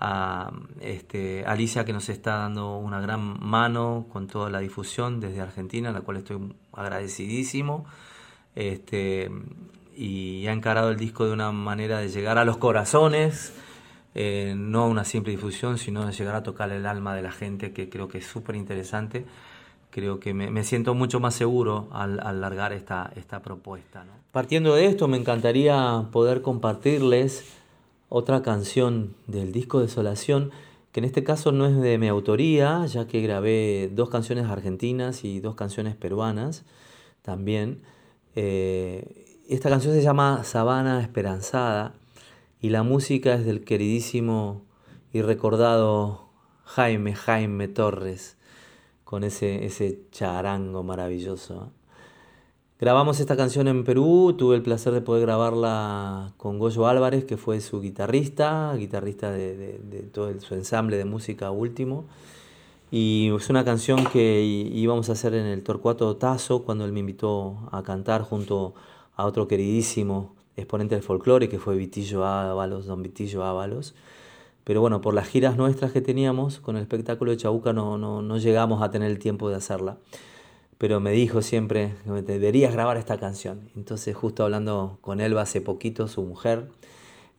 a 0.00 0.52
este, 0.80 1.44
Alicia 1.46 1.84
que 1.84 1.92
nos 1.92 2.08
está 2.08 2.36
dando 2.36 2.78
una 2.78 3.00
gran 3.00 3.38
mano 3.40 4.06
con 4.12 4.26
toda 4.26 4.50
la 4.50 4.60
difusión 4.60 5.20
desde 5.20 5.40
Argentina, 5.40 5.92
la 5.92 6.00
cual 6.00 6.18
estoy 6.18 6.54
agradecidísimo. 6.72 7.86
Este, 8.54 9.30
y 9.96 10.46
ha 10.46 10.52
encarado 10.52 10.90
el 10.90 10.96
disco 10.96 11.26
de 11.26 11.32
una 11.32 11.52
manera 11.52 11.98
de 11.98 12.08
llegar 12.08 12.38
a 12.38 12.44
los 12.44 12.56
corazones, 12.56 13.52
eh, 14.14 14.54
no 14.56 14.82
a 14.82 14.86
una 14.86 15.04
simple 15.04 15.32
difusión, 15.32 15.78
sino 15.78 16.06
de 16.06 16.12
llegar 16.12 16.34
a 16.34 16.42
tocar 16.42 16.70
el 16.70 16.86
alma 16.86 17.14
de 17.14 17.22
la 17.22 17.32
gente, 17.32 17.72
que 17.72 17.88
creo 17.88 18.08
que 18.08 18.18
es 18.18 18.26
súper 18.26 18.56
interesante. 18.56 19.24
Creo 19.90 20.18
que 20.18 20.34
me, 20.34 20.50
me 20.50 20.64
siento 20.64 20.94
mucho 20.94 21.20
más 21.20 21.34
seguro 21.34 21.88
al, 21.92 22.18
al 22.20 22.40
largar 22.40 22.72
esta, 22.72 23.12
esta 23.14 23.42
propuesta. 23.42 24.04
¿no? 24.04 24.12
Partiendo 24.32 24.74
de 24.74 24.86
esto, 24.86 25.06
me 25.06 25.16
encantaría 25.16 26.06
poder 26.10 26.42
compartirles 26.42 27.44
otra 28.16 28.42
canción 28.42 29.16
del 29.26 29.50
disco 29.50 29.80
Desolación, 29.80 30.52
que 30.92 31.00
en 31.00 31.04
este 31.04 31.24
caso 31.24 31.50
no 31.50 31.66
es 31.66 31.76
de 31.76 31.98
mi 31.98 32.06
autoría, 32.06 32.86
ya 32.86 33.08
que 33.08 33.20
grabé 33.20 33.90
dos 33.92 34.08
canciones 34.08 34.46
argentinas 34.46 35.24
y 35.24 35.40
dos 35.40 35.56
canciones 35.56 35.96
peruanas 35.96 36.64
también. 37.22 37.82
Eh, 38.36 39.42
esta 39.48 39.68
canción 39.68 39.94
se 39.94 40.00
llama 40.00 40.44
Sabana 40.44 41.00
Esperanzada 41.00 41.94
y 42.60 42.68
la 42.68 42.84
música 42.84 43.34
es 43.34 43.44
del 43.44 43.64
queridísimo 43.64 44.62
y 45.12 45.20
recordado 45.20 46.28
Jaime 46.66 47.16
Jaime 47.16 47.66
Torres 47.66 48.36
con 49.02 49.24
ese, 49.24 49.64
ese 49.64 50.02
charango 50.12 50.84
maravilloso. 50.84 51.72
Grabamos 52.80 53.20
esta 53.20 53.36
canción 53.36 53.68
en 53.68 53.84
Perú, 53.84 54.34
tuve 54.36 54.56
el 54.56 54.62
placer 54.62 54.92
de 54.92 55.00
poder 55.00 55.22
grabarla 55.22 56.32
con 56.36 56.58
Goyo 56.58 56.86
Álvarez, 56.88 57.24
que 57.24 57.36
fue 57.36 57.60
su 57.60 57.80
guitarrista, 57.80 58.74
guitarrista 58.76 59.30
de, 59.30 59.56
de- 59.56 59.78
de 59.78 60.00
todo 60.02 60.28
el- 60.28 60.40
su 60.40 60.54
ensamble 60.54 60.96
de 60.96 61.04
música 61.04 61.50
último. 61.50 62.04
Y 62.90 63.30
es 63.34 63.48
una 63.48 63.64
canción 63.64 64.04
que 64.12 64.42
íbamos 64.42 65.08
a 65.08 65.12
hacer 65.12 65.34
en 65.34 65.46
el 65.46 65.62
Torcuato 65.62 66.16
Tazo 66.16 66.64
cuando 66.64 66.84
él 66.84 66.92
me 66.92 67.00
invitó 67.00 67.56
a 67.72 67.82
cantar 67.82 68.22
junto 68.22 68.74
a 69.16 69.24
otro 69.24 69.48
queridísimo 69.48 70.34
exponente 70.56 70.94
del 70.94 71.02
folclore 71.04 71.48
que 71.48 71.58
fue 71.58 71.76
Vitillo 71.76 72.24
Ábalos, 72.24 72.86
don 72.86 73.02
Vitillo 73.02 73.44
Ábalos. 73.44 73.94
Pero 74.64 74.80
bueno, 74.80 75.00
por 75.00 75.14
las 75.14 75.28
giras 75.28 75.56
nuestras 75.56 75.92
que 75.92 76.00
teníamos 76.00 76.58
con 76.60 76.76
el 76.76 76.82
espectáculo 76.82 77.30
de 77.30 77.36
Chabuca 77.38 77.72
no, 77.72 77.98
no, 77.98 78.22
no 78.22 78.38
llegamos 78.38 78.82
a 78.82 78.90
tener 78.90 79.10
el 79.10 79.18
tiempo 79.18 79.48
de 79.48 79.56
hacerla. 79.56 79.96
Pero 80.78 81.00
me 81.00 81.12
dijo 81.12 81.42
siempre, 81.42 81.94
deberías 82.26 82.72
grabar 82.72 82.96
esta 82.96 83.18
canción. 83.18 83.70
Entonces 83.76 84.14
justo 84.16 84.44
hablando 84.44 84.98
con 85.00 85.20
Elba 85.20 85.42
hace 85.42 85.60
poquito, 85.60 86.08
su 86.08 86.22
mujer, 86.22 86.68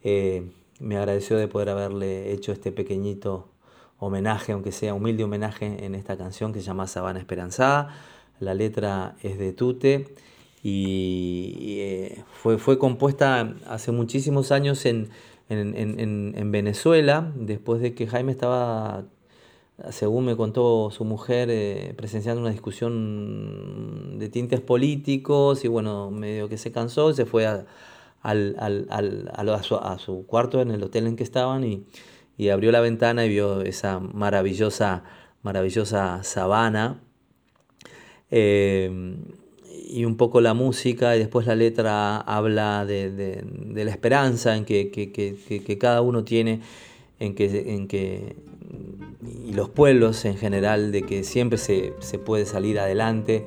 eh, 0.03 0.51
me 0.79 0.97
agradeció 0.97 1.37
de 1.37 1.47
poder 1.47 1.69
haberle 1.69 2.31
hecho 2.31 2.51
este 2.51 2.71
pequeñito 2.71 3.49
homenaje, 3.99 4.51
aunque 4.51 4.71
sea 4.71 4.93
humilde 4.93 5.23
homenaje 5.23 5.85
en 5.85 5.95
esta 5.95 6.17
canción 6.17 6.53
que 6.53 6.59
se 6.59 6.65
llama 6.65 6.87
Sabana 6.87 7.19
Esperanzada. 7.19 7.95
La 8.39 8.53
letra 8.53 9.15
es 9.23 9.37
de 9.37 9.53
Tute 9.53 10.15
y, 10.61 11.77
eh, 11.79 12.23
fue, 12.33 12.57
fue 12.57 12.77
compuesta 12.77 13.55
hace 13.67 13.91
muchísimos 13.91 14.51
años 14.51 14.85
en, 14.85 15.09
en, 15.47 15.75
en, 15.75 16.33
en, 16.35 16.51
Venezuela, 16.51 17.31
después 17.35 17.81
de 17.81 17.93
que 17.93 18.07
Jaime 18.07 18.31
estaba, 18.31 19.05
según 19.91 20.25
me 20.25 20.35
contó 20.35 20.89
su 20.91 21.03
mujer, 21.05 21.49
eh, 21.51 21.93
presenciando 21.97 22.41
una 22.41 22.51
discusión 22.51 24.17
de 24.19 24.29
tintes 24.29 24.61
políticos 24.61 25.65
y 25.65 25.67
bueno, 25.67 26.11
medio 26.11 26.47
que 26.49 26.57
se 26.57 26.71
cansó, 26.71 27.13
se 27.13 27.25
fue 27.25 27.45
a, 27.45 27.65
al, 28.21 28.55
al, 28.59 28.87
al, 28.89 29.49
a, 29.49 29.63
su, 29.63 29.75
a, 29.75 29.99
su, 29.99 30.25
cuarto 30.25 30.61
en 30.61 30.71
el 30.71 30.83
hotel 30.83 31.07
en 31.07 31.15
que 31.15 31.23
estaban 31.23 31.63
y, 31.63 31.85
y, 32.37 32.49
abrió 32.49 32.71
la 32.71 32.79
ventana 32.79 33.25
y 33.25 33.29
vio 33.29 33.61
esa 33.61 33.99
maravillosa, 33.99 35.03
maravillosa 35.43 36.23
sabana. 36.23 37.01
Eh, 38.31 39.17
y 39.87 40.05
un 40.05 40.17
poco 40.17 40.41
la 40.41 40.53
música 40.53 41.15
y 41.15 41.19
después 41.19 41.45
la 41.47 41.55
letra 41.55 42.17
habla 42.17 42.85
de, 42.85 43.11
de, 43.11 43.43
de 43.45 43.85
la 43.85 43.91
esperanza 43.91 44.55
en 44.55 44.65
que, 44.65 44.89
que, 44.89 45.11
que, 45.11 45.35
que, 45.63 45.77
cada 45.77 46.01
uno 46.01 46.23
tiene, 46.23 46.61
en 47.19 47.35
que, 47.35 47.73
en 47.73 47.87
que, 47.87 48.35
y 49.45 49.53
los 49.53 49.69
pueblos 49.69 50.25
en 50.25 50.37
general, 50.37 50.91
de 50.91 51.03
que 51.03 51.23
siempre 51.23 51.57
se, 51.57 51.93
se 51.99 52.19
puede 52.19 52.45
salir 52.45 52.79
adelante 52.79 53.45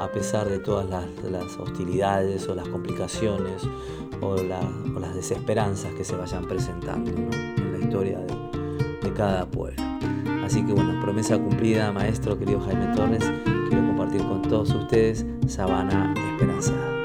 a 0.00 0.10
pesar 0.10 0.48
de 0.48 0.58
todas 0.58 0.88
las, 0.88 1.56
hostilidades 1.58 2.48
o 2.48 2.54
las 2.54 2.66
complicaciones 2.68 3.62
o, 4.20 4.36
la, 4.36 4.60
o, 4.96 4.98
las 4.98 5.14
desesperanzas 5.14 5.92
que 5.94 6.04
se 6.04 6.16
vayan 6.16 6.46
presentando 6.46 7.10
en 7.10 7.72
la 7.72 7.78
historia 7.78 8.18
de, 8.18 9.08
de 9.08 9.14
cada 9.14 9.46
pueblo. 9.46 9.82
Así 10.42 10.64
que 10.64 10.72
bueno, 10.72 10.98
promesa 11.02 11.38
cumplida, 11.38 11.92
maestro, 11.92 12.38
querido 12.38 12.60
Jaime 12.60 12.94
Torres, 12.96 13.24
quiero 13.68 13.86
compartir 13.86 14.22
con 14.22 14.42
todos 14.42 14.70
ustedes 14.70 15.24
Sabana 15.46 16.14
Esperanzada. 16.32 16.99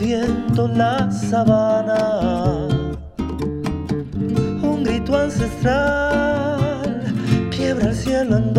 Viento 0.00 0.66
la 0.68 1.10
sabana. 1.10 2.68
Un 4.62 4.82
grito 4.82 5.16
ancestral 5.16 7.02
quiebra 7.50 7.88
el 7.88 7.94
cielo 7.94 8.38
en 8.38 8.54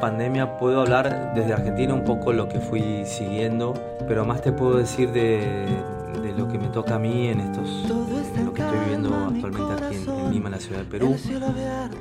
pandemia 0.00 0.58
puedo 0.58 0.80
hablar 0.80 1.32
desde 1.34 1.52
Argentina 1.52 1.94
un 1.94 2.04
poco 2.04 2.32
lo 2.32 2.48
que 2.48 2.58
fui 2.58 3.04
siguiendo, 3.04 3.74
pero 4.08 4.24
más 4.24 4.42
te 4.42 4.52
puedo 4.52 4.78
decir 4.78 5.12
de, 5.12 5.66
de 6.22 6.32
lo 6.36 6.48
que 6.48 6.58
me 6.58 6.68
toca 6.68 6.96
a 6.96 6.98
mí 6.98 7.28
en 7.28 7.40
estos, 7.40 7.68
en 8.36 8.46
lo 8.46 8.52
que 8.52 8.62
estoy 8.62 8.78
viviendo 8.80 9.14
actualmente 9.14 9.84
aquí 9.84 9.96
en, 9.96 10.08
en 10.08 10.32
Lima, 10.32 10.46
en 10.46 10.52
la 10.52 10.58
ciudad 10.58 10.80
de 10.80 10.86
Perú. 10.86 11.16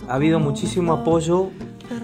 Ha 0.07 0.13
habido 0.13 0.39
muchísimo 0.39 0.93
apoyo, 0.93 1.49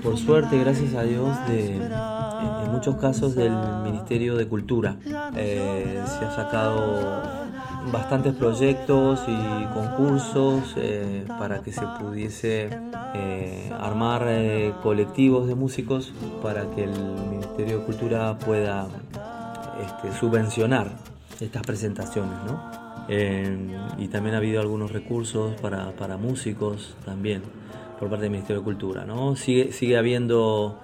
por 0.04 0.18
suerte, 0.18 0.60
gracias 0.60 0.94
a 0.96 1.04
Dios, 1.04 1.30
de, 1.48 1.78
en 1.78 2.72
muchos 2.72 2.98
casos 2.98 3.36
del 3.36 3.54
Ministerio 3.84 4.36
de 4.36 4.48
Cultura. 4.48 4.98
Eh, 5.36 6.02
se 6.06 6.26
ha 6.26 6.36
sacado 6.36 7.45
bastantes 7.91 8.34
proyectos 8.34 9.21
y 9.28 9.65
concursos 9.74 10.74
eh, 10.78 11.26
para 11.28 11.62
que 11.62 11.71
se 11.71 11.86
pudiese 12.00 12.69
eh, 13.13 13.71
armar 13.80 14.26
eh, 14.28 14.74
colectivos 14.82 15.48
de 15.48 15.56
músicos 15.56 16.13
para 16.41 16.69
que 16.71 16.86
el 16.86 16.91
Ministerio 17.30 17.80
de 17.80 17.86
Cultura 17.86 18.38
pueda 18.38 18.88
este, 19.84 20.17
subvencionar 20.17 20.91
estas 21.39 21.62
presentaciones, 21.63 22.38
¿no? 22.45 22.86
y 24.00 24.08
también 24.08 24.34
ha 24.34 24.39
habido 24.39 24.60
algunos 24.62 24.91
recursos 24.91 25.54
para, 25.62 25.91
para, 25.91 26.17
músicos 26.17 26.95
también 27.06 27.43
por 28.00 28.10
parte 28.10 28.24
del 28.24 28.32
Ministerio 28.32 28.62
de 28.62 28.63
Cultura, 28.63 29.06
¿no? 29.06 29.36
Sigue, 29.36 29.71
sigue 29.74 29.95
habiendo 29.95 30.80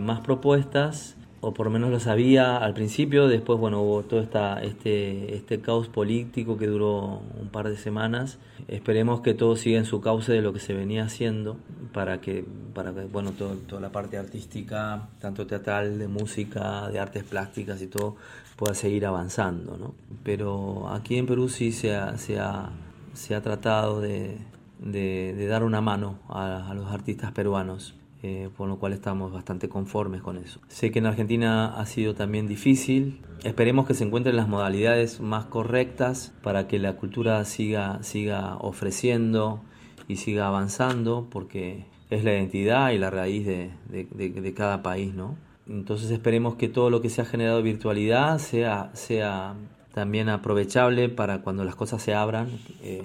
más 0.00 0.18
propuestas 0.18 1.14
o 1.44 1.52
por 1.52 1.66
lo 1.66 1.72
menos 1.72 1.90
lo 1.90 1.98
sabía 1.98 2.56
al 2.56 2.72
principio, 2.72 3.26
después 3.26 3.58
bueno, 3.58 3.82
hubo 3.82 4.04
todo 4.04 4.20
esta, 4.20 4.62
este, 4.62 5.34
este 5.34 5.60
caos 5.60 5.88
político 5.88 6.56
que 6.56 6.68
duró 6.68 7.20
un 7.40 7.48
par 7.50 7.68
de 7.68 7.76
semanas. 7.76 8.38
Esperemos 8.68 9.22
que 9.22 9.34
todo 9.34 9.56
siga 9.56 9.76
en 9.78 9.84
su 9.84 10.00
cauce 10.00 10.32
de 10.32 10.40
lo 10.40 10.52
que 10.52 10.60
se 10.60 10.72
venía 10.72 11.02
haciendo 11.04 11.56
para 11.92 12.20
que, 12.20 12.44
para 12.74 12.94
que 12.94 13.06
bueno, 13.06 13.32
todo, 13.32 13.56
toda 13.56 13.80
la 13.80 13.90
parte 13.90 14.18
artística, 14.18 15.08
tanto 15.20 15.44
teatral, 15.44 15.98
de 15.98 16.06
música, 16.06 16.88
de 16.90 17.00
artes 17.00 17.24
plásticas 17.24 17.82
y 17.82 17.88
todo, 17.88 18.14
pueda 18.54 18.74
seguir 18.74 19.04
avanzando. 19.04 19.76
¿no? 19.76 19.94
Pero 20.22 20.90
aquí 20.90 21.18
en 21.18 21.26
Perú 21.26 21.48
sí 21.48 21.72
se 21.72 21.96
ha, 21.96 22.18
se 22.18 22.38
ha, 22.38 22.70
se 23.14 23.34
ha 23.34 23.42
tratado 23.42 24.00
de, 24.00 24.36
de, 24.78 25.34
de 25.36 25.46
dar 25.48 25.64
una 25.64 25.80
mano 25.80 26.20
a, 26.28 26.70
a 26.70 26.74
los 26.74 26.86
artistas 26.92 27.32
peruanos 27.32 27.96
eh, 28.22 28.48
por 28.56 28.68
lo 28.68 28.78
cual 28.78 28.92
estamos 28.92 29.32
bastante 29.32 29.68
conformes 29.68 30.22
con 30.22 30.38
eso. 30.38 30.60
Sé 30.68 30.90
que 30.90 31.00
en 31.00 31.06
Argentina 31.06 31.74
ha 31.78 31.86
sido 31.86 32.14
también 32.14 32.46
difícil, 32.48 33.20
esperemos 33.44 33.86
que 33.86 33.94
se 33.94 34.04
encuentren 34.04 34.36
las 34.36 34.48
modalidades 34.48 35.20
más 35.20 35.46
correctas 35.46 36.32
para 36.42 36.68
que 36.68 36.78
la 36.78 36.96
cultura 36.96 37.44
siga, 37.44 38.02
siga 38.02 38.56
ofreciendo 38.56 39.60
y 40.08 40.16
siga 40.16 40.46
avanzando, 40.46 41.28
porque 41.30 41.86
es 42.10 42.24
la 42.24 42.32
identidad 42.32 42.90
y 42.90 42.98
la 42.98 43.10
raíz 43.10 43.46
de, 43.46 43.70
de, 43.88 44.06
de, 44.10 44.28
de 44.28 44.54
cada 44.54 44.82
país, 44.82 45.14
¿no? 45.14 45.36
Entonces 45.68 46.10
esperemos 46.10 46.56
que 46.56 46.68
todo 46.68 46.90
lo 46.90 47.00
que 47.00 47.08
se 47.08 47.22
ha 47.22 47.24
generado 47.24 47.62
virtualidad 47.62 48.38
sea, 48.38 48.90
sea 48.94 49.54
también 49.94 50.28
aprovechable 50.28 51.08
para 51.08 51.42
cuando 51.42 51.64
las 51.64 51.76
cosas 51.76 52.02
se 52.02 52.14
abran. 52.14 52.48
Eh, 52.82 53.02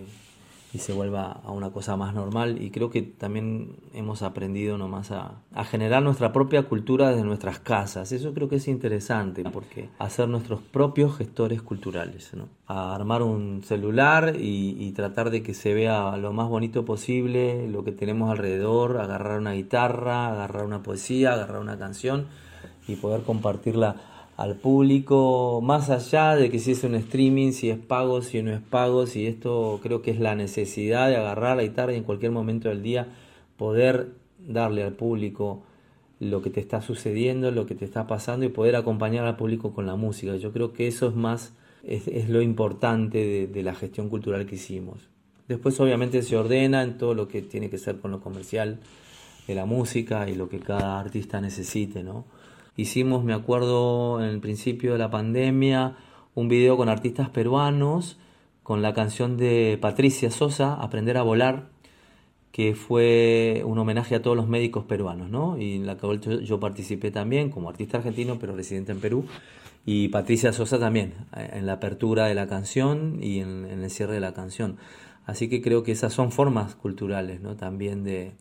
y 0.73 0.79
se 0.79 0.93
vuelva 0.93 1.31
a 1.43 1.51
una 1.51 1.71
cosa 1.71 1.95
más 1.95 2.13
normal. 2.13 2.61
Y 2.61 2.71
creo 2.71 2.89
que 2.89 3.01
también 3.01 3.77
hemos 3.93 4.21
aprendido 4.21 4.77
nomás 4.77 5.11
a, 5.11 5.41
generar 5.65 6.03
nuestra 6.03 6.33
propia 6.33 6.63
cultura 6.63 7.09
desde 7.09 7.23
nuestras 7.23 7.59
casas. 7.59 8.11
Eso 8.11 8.33
creo 8.33 8.49
que 8.49 8.57
es 8.57 8.67
interesante, 8.67 9.43
porque 9.43 9.89
hacer 9.97 10.27
nuestros 10.27 10.61
propios 10.61 11.17
gestores 11.17 11.61
culturales, 11.61 12.33
¿no? 12.33 12.49
A 12.67 12.93
armar 12.93 13.23
un 13.23 13.63
celular 13.63 14.35
y, 14.37 14.75
y, 14.79 14.91
tratar 14.91 15.29
de 15.29 15.41
que 15.41 15.53
se 15.53 15.73
vea 15.73 16.15
lo 16.17 16.33
más 16.33 16.49
bonito 16.49 16.85
posible, 16.85 17.67
lo 17.69 17.83
que 17.83 17.91
tenemos 17.91 18.29
alrededor, 18.29 18.97
agarrar 18.97 19.39
una 19.39 19.53
guitarra, 19.53 20.27
agarrar 20.27 20.65
una 20.65 20.83
poesía, 20.83 21.33
agarrar 21.33 21.61
una 21.61 21.77
canción 21.77 22.27
y 22.87 22.95
poder 22.95 23.23
compartirla 23.23 23.95
al 24.37 24.55
público, 24.55 25.61
más 25.63 25.89
allá 25.89 26.35
de 26.35 26.51
que 26.51 26.59
si 26.59 26.71
es 26.71 26.83
un 26.83 26.93
streaming, 26.93 27.53
si 27.53 27.71
es 27.71 27.79
pago, 27.79 28.21
si 28.21 28.43
no 28.43 28.53
es 28.53 28.61
pago, 28.61 29.07
si 29.07 29.25
esto 29.25 29.79
creo 29.81 30.03
que 30.03 30.11
es 30.11 30.19
la 30.19 30.35
necesidad 30.35 31.09
de 31.09 31.17
agarrar 31.17 31.57
la 31.57 31.63
guitarra 31.63 31.93
y 31.93 31.97
en 31.97 32.03
cualquier 32.03 32.31
momento 32.31 32.69
del 32.69 32.83
día 32.83 33.07
poder 33.57 34.11
darle 34.37 34.83
al 34.83 34.93
público 34.93 35.63
lo 36.19 36.43
que 36.43 36.51
te 36.51 36.59
está 36.59 36.81
sucediendo, 36.83 37.49
lo 37.49 37.65
que 37.65 37.73
te 37.73 37.83
está 37.83 38.05
pasando 38.05 38.45
y 38.45 38.49
poder 38.49 38.75
acompañar 38.75 39.25
al 39.25 39.37
público 39.37 39.73
con 39.73 39.87
la 39.87 39.95
música. 39.95 40.35
Yo 40.35 40.53
creo 40.53 40.71
que 40.71 40.85
eso 40.87 41.07
es 41.07 41.15
más, 41.15 41.53
es, 41.83 42.29
lo 42.29 42.43
importante 42.43 43.17
de, 43.17 43.47
de, 43.47 43.63
la 43.63 43.73
gestión 43.73 44.07
cultural 44.07 44.45
que 44.45 44.55
hicimos. 44.55 45.09
Después 45.47 45.79
obviamente 45.79 46.21
se 46.21 46.37
ordena 46.37 46.83
en 46.83 46.99
todo 46.99 47.15
lo 47.15 47.27
que 47.27 47.41
tiene 47.41 47.71
que 47.71 47.79
ser 47.79 47.99
con 47.99 48.11
lo 48.11 48.19
comercial 48.19 48.79
de 49.47 49.55
la 49.55 49.65
música 49.65 50.29
y 50.29 50.35
lo 50.35 50.47
que 50.47 50.59
cada 50.59 50.99
artista 50.99 51.41
necesite, 51.41 52.03
¿no? 52.03 52.25
Hicimos, 52.77 53.23
me 53.23 53.33
acuerdo, 53.33 54.21
en 54.23 54.29
el 54.29 54.39
principio 54.39 54.93
de 54.93 54.99
la 54.99 55.09
pandemia, 55.09 55.97
un 56.35 56.47
video 56.47 56.77
con 56.77 56.89
artistas 56.89 57.27
peruanos, 57.27 58.19
con 58.61 58.83
la 58.83 58.93
canción 58.93 59.35
de 59.35 59.79
Patricia 59.81 60.29
Sosa, 60.29 60.75
Aprender 60.75 61.17
a 61.17 61.23
Volar, 61.23 61.69
que 62.51 62.75
fue 62.75 63.63
un 63.65 63.79
homenaje 63.79 64.13
a 64.13 64.21
todos 64.21 64.37
los 64.37 64.47
médicos 64.47 64.83
peruanos, 64.85 65.31
¿no? 65.31 65.57
Y 65.57 65.75
en 65.75 65.87
la 65.87 65.97
que 65.97 66.43
yo 66.43 66.59
participé 66.59 67.09
también 67.09 67.49
como 67.49 67.67
artista 67.67 67.97
argentino, 67.97 68.37
pero 68.39 68.55
residente 68.55 68.91
en 68.91 68.99
Perú. 68.99 69.25
Y 69.83 70.09
Patricia 70.09 70.53
Sosa 70.53 70.77
también, 70.77 71.15
en 71.35 71.65
la 71.65 71.73
apertura 71.73 72.27
de 72.27 72.35
la 72.35 72.45
canción 72.45 73.17
y 73.23 73.39
en, 73.39 73.65
el 73.65 73.89
cierre 73.89 74.13
de 74.13 74.19
la 74.19 74.35
canción. 74.35 74.77
Así 75.25 75.49
que 75.49 75.63
creo 75.63 75.81
que 75.81 75.93
esas 75.93 76.13
son 76.13 76.31
formas 76.31 76.75
culturales, 76.75 77.41
¿no? 77.41 77.55
También 77.55 78.03
de, 78.03 78.33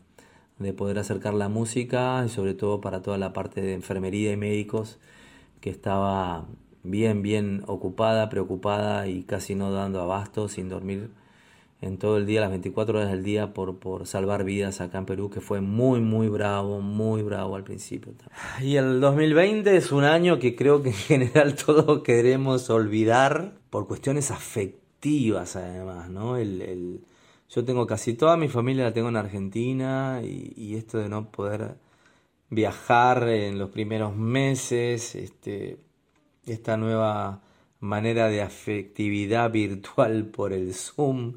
de 0.59 0.73
poder 0.73 0.99
acercar 0.99 1.33
la 1.33 1.49
música 1.49 2.23
y 2.25 2.29
sobre 2.29 2.53
todo 2.53 2.81
para 2.81 3.01
toda 3.01 3.17
la 3.17 3.33
parte 3.33 3.61
de 3.61 3.73
enfermería 3.73 4.31
y 4.31 4.37
médicos 4.37 4.99
que 5.61 5.69
estaba 5.69 6.45
bien, 6.83 7.21
bien 7.21 7.63
ocupada, 7.67 8.29
preocupada 8.29 9.07
y 9.07 9.23
casi 9.23 9.55
no 9.55 9.71
dando 9.71 10.01
abasto, 10.01 10.47
sin 10.47 10.69
dormir 10.69 11.09
en 11.81 11.97
todo 11.97 12.17
el 12.17 12.25
día, 12.25 12.41
las 12.41 12.49
24 12.49 12.97
horas 12.97 13.11
del 13.11 13.23
día, 13.23 13.53
por, 13.53 13.77
por 13.77 14.07
salvar 14.07 14.43
vidas 14.43 14.81
acá 14.81 14.97
en 14.97 15.05
Perú, 15.05 15.29
que 15.29 15.41
fue 15.41 15.61
muy, 15.61 15.99
muy 15.99 16.27
bravo, 16.27 16.81
muy 16.81 17.21
bravo 17.21 17.55
al 17.55 17.63
principio. 17.63 18.13
Y 18.61 18.77
el 18.77 18.99
2020 18.99 19.75
es 19.75 19.91
un 19.91 20.03
año 20.03 20.39
que 20.39 20.55
creo 20.55 20.81
que 20.81 20.89
en 20.89 20.95
general 20.95 21.55
todos 21.65 22.01
queremos 22.01 22.69
olvidar 22.69 23.53
por 23.69 23.87
cuestiones 23.87 24.31
afectivas 24.31 25.55
además, 25.55 26.09
¿no? 26.09 26.37
El, 26.37 26.61
el, 26.61 27.01
yo 27.49 27.63
tengo 27.63 27.87
casi 27.87 28.13
toda 28.13 28.37
mi 28.37 28.49
familia 28.49 28.85
la 28.85 28.93
tengo 28.93 29.09
en 29.09 29.15
Argentina 29.15 30.21
y, 30.23 30.75
esto 30.75 30.97
de 30.99 31.09
no 31.09 31.31
poder 31.31 31.77
viajar 32.49 33.27
en 33.29 33.57
los 33.59 33.69
primeros 33.69 34.15
meses, 34.15 35.15
este, 35.15 35.79
esta 36.45 36.77
nueva 36.77 37.41
manera 37.79 38.27
de 38.27 38.41
afectividad 38.41 39.51
virtual 39.63 40.25
por 40.25 40.53
el 40.53 40.73
Zoom 40.73 41.35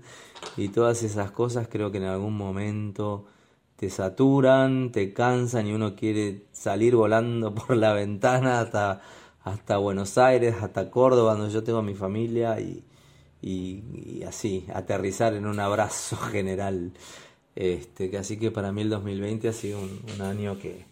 y 0.57 0.69
todas 0.69 1.03
esas 1.03 1.31
cosas 1.31 1.69
creo 1.71 1.91
que 1.93 1.99
en 1.99 2.05
algún 2.05 2.37
momento 2.37 3.27
te 3.77 3.89
saturan, 3.91 4.93
te 4.93 5.13
cansan 5.13 5.67
y 5.67 5.73
uno 5.73 5.97
quiere 5.97 6.47
salir 6.53 6.97
volando 6.97 7.55
por 7.55 7.77
la 7.77 7.93
ventana 7.93 8.61
hasta, 8.61 9.01
hasta 9.45 9.77
Buenos 9.79 10.19
Aires, 10.19 10.57
hasta 10.61 10.91
Córdoba, 10.91 11.35
donde 11.35 11.53
yo 11.53 11.63
tengo 11.63 11.83
mi 11.83 11.95
familia 11.95 12.61
y, 12.61 12.85
y, 13.43 14.23
así, 14.27 14.67
aterrizar 14.75 15.35
en 15.35 15.47
un 15.47 15.61
abrazo 15.61 16.17
general. 16.33 16.93
Este, 17.57 18.17
así 18.17 18.39
que 18.39 18.51
para 18.51 18.73
mí 18.73 18.83
el 18.83 18.91
2020 18.91 19.49
ha 19.49 19.53
sido 19.53 19.81
un, 19.81 20.01
un 20.15 20.23
año 20.23 20.59
que, 20.59 20.85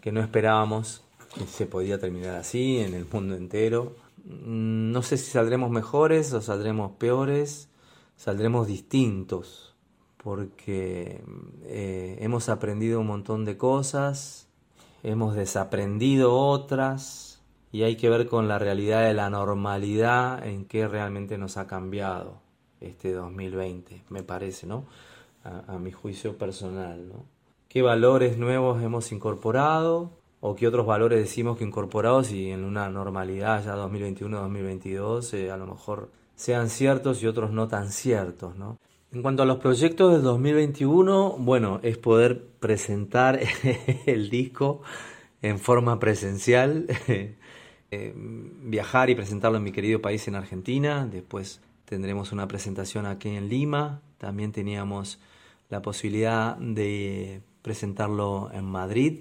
que 0.00 0.12
no 0.12 0.20
esperábamos 0.20 1.02
que 1.34 1.46
se 1.46 1.66
podía 1.66 1.98
terminar 1.98 2.36
así 2.36 2.78
en 2.78 2.94
el 2.94 3.06
mundo 3.06 3.34
entero 3.34 3.96
Mm, 4.24 4.92
no 4.92 5.02
sé 5.02 5.18
si 5.18 5.30
saldremos 5.30 5.70
mejores 5.70 6.32
o 6.32 6.40
saldremos 6.40 6.92
peores, 6.92 7.68
saldremos 8.16 8.66
distintos, 8.66 9.74
porque 10.16 11.22
eh, 11.64 12.16
hemos 12.20 12.48
aprendido 12.48 13.00
un 13.00 13.06
montón 13.06 13.44
de 13.44 13.58
cosas, 13.58 14.48
hemos 15.02 15.34
desaprendido 15.36 16.34
otras, 16.34 17.33
y 17.74 17.82
hay 17.82 17.96
que 17.96 18.08
ver 18.08 18.28
con 18.28 18.46
la 18.46 18.60
realidad 18.60 19.02
de 19.04 19.14
la 19.14 19.28
normalidad 19.30 20.46
en 20.46 20.64
qué 20.64 20.86
realmente 20.86 21.38
nos 21.38 21.56
ha 21.56 21.66
cambiado 21.66 22.40
este 22.80 23.12
2020, 23.12 24.04
me 24.10 24.22
parece, 24.22 24.68
¿no? 24.68 24.84
A, 25.42 25.74
a 25.74 25.78
mi 25.80 25.90
juicio 25.90 26.38
personal, 26.38 27.08
¿no? 27.08 27.24
¿Qué 27.68 27.82
valores 27.82 28.38
nuevos 28.38 28.80
hemos 28.80 29.10
incorporado? 29.10 30.12
o 30.46 30.54
qué 30.54 30.68
otros 30.68 30.84
valores 30.84 31.18
decimos 31.20 31.56
que 31.56 31.64
incorporados 31.64 32.30
y 32.30 32.50
en 32.50 32.64
una 32.64 32.90
normalidad 32.90 33.64
ya 33.64 33.76
2021-2022 33.76 35.32
eh, 35.32 35.50
a 35.50 35.56
lo 35.56 35.66
mejor 35.66 36.10
sean 36.36 36.68
ciertos 36.68 37.22
y 37.22 37.26
otros 37.26 37.50
no 37.50 37.66
tan 37.66 37.90
ciertos, 37.90 38.54
¿no? 38.54 38.78
En 39.10 39.22
cuanto 39.22 39.42
a 39.42 39.46
los 39.46 39.56
proyectos 39.56 40.12
del 40.12 40.22
2021, 40.22 41.36
bueno, 41.38 41.80
es 41.82 41.96
poder 41.96 42.44
presentar 42.60 43.40
el 44.06 44.28
disco 44.28 44.82
en 45.40 45.58
forma 45.58 45.98
presencial, 45.98 46.88
eh, 47.94 48.12
viajar 48.16 49.08
y 49.10 49.14
presentarlo 49.14 49.58
en 49.58 49.62
mi 49.62 49.70
querido 49.70 50.00
país 50.02 50.26
en 50.26 50.34
Argentina, 50.34 51.06
después 51.10 51.60
tendremos 51.84 52.32
una 52.32 52.48
presentación 52.48 53.06
aquí 53.06 53.28
en 53.28 53.48
Lima, 53.48 54.02
también 54.18 54.50
teníamos 54.50 55.20
la 55.70 55.80
posibilidad 55.80 56.56
de 56.56 57.40
presentarlo 57.62 58.50
en 58.52 58.64
Madrid 58.64 59.20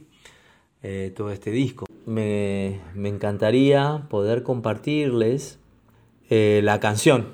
eh, 0.81 1.13
todo 1.15 1.31
este 1.31 1.51
disco. 1.51 1.85
Me, 2.05 2.79
encantaría 2.95 4.07
poder 4.09 4.41
compartirles 4.43 5.59
eh, 6.29 6.61
la 6.63 6.79
canción 6.79 7.27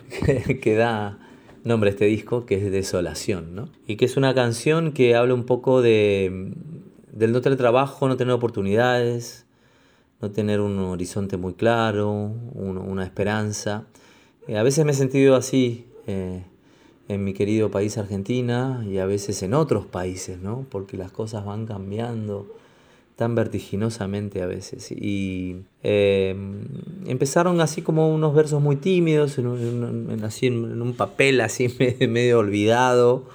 que, 0.61 0.75
da 0.75 1.19
nombre 1.63 1.89
a 1.89 1.93
este 1.93 2.05
disco, 2.05 2.45
que 2.45 2.55
es 2.55 2.71
Desolación, 2.71 3.55
¿no? 3.55 3.69
Y 3.87 3.95
que 3.95 4.05
es 4.05 4.17
una 4.17 4.35
canción 4.35 4.91
que 4.91 5.15
habla 5.15 5.33
un 5.33 5.45
poco 5.45 5.81
de, 5.81 6.53
del 7.13 7.31
no 7.31 7.41
tener 7.41 7.57
trabajo, 7.57 8.07
no 8.07 8.17
tener 8.17 8.33
oportunidades, 8.33 9.45
no 10.21 10.31
tener 10.31 10.61
un 10.61 10.79
horizonte 10.79 11.37
muy 11.37 11.53
claro, 11.53 12.11
una 12.11 13.03
esperanza. 13.03 13.85
Eh, 14.47 14.57
a 14.57 14.63
veces 14.63 14.85
me 14.85 14.91
he 14.91 14.95
sentido 14.95 15.35
así 15.35 15.85
en 17.09 17.23
mi 17.23 17.33
querido 17.33 17.71
país 17.71 17.97
Argentina 17.97 18.85
y 18.87 18.99
a 18.99 19.05
veces 19.05 19.41
en 19.43 19.55
otros 19.55 19.85
países, 19.85 20.39
¿no? 20.39 20.65
Porque 20.69 20.95
las 20.95 21.11
cosas 21.11 21.43
van 21.43 21.65
cambiando 21.65 22.47
tan 23.15 23.35
vertiginosamente 23.35 24.43
a 24.43 24.45
veces. 24.45 24.91
Y 24.91 25.57
em, 25.83 26.61
empezaron 27.05 27.59
así 27.61 27.81
como 27.81 28.13
unos 28.13 28.33
versos 28.33 28.61
muy 28.61 28.75
tímidos, 28.77 29.39
en 29.39 29.47
un, 29.47 30.23
así 30.23 30.47
en, 30.47 30.81
un 30.81 30.93
papel 30.93 31.41
así 31.41 31.67
medio 32.07 32.39
olvidado, 32.39 33.25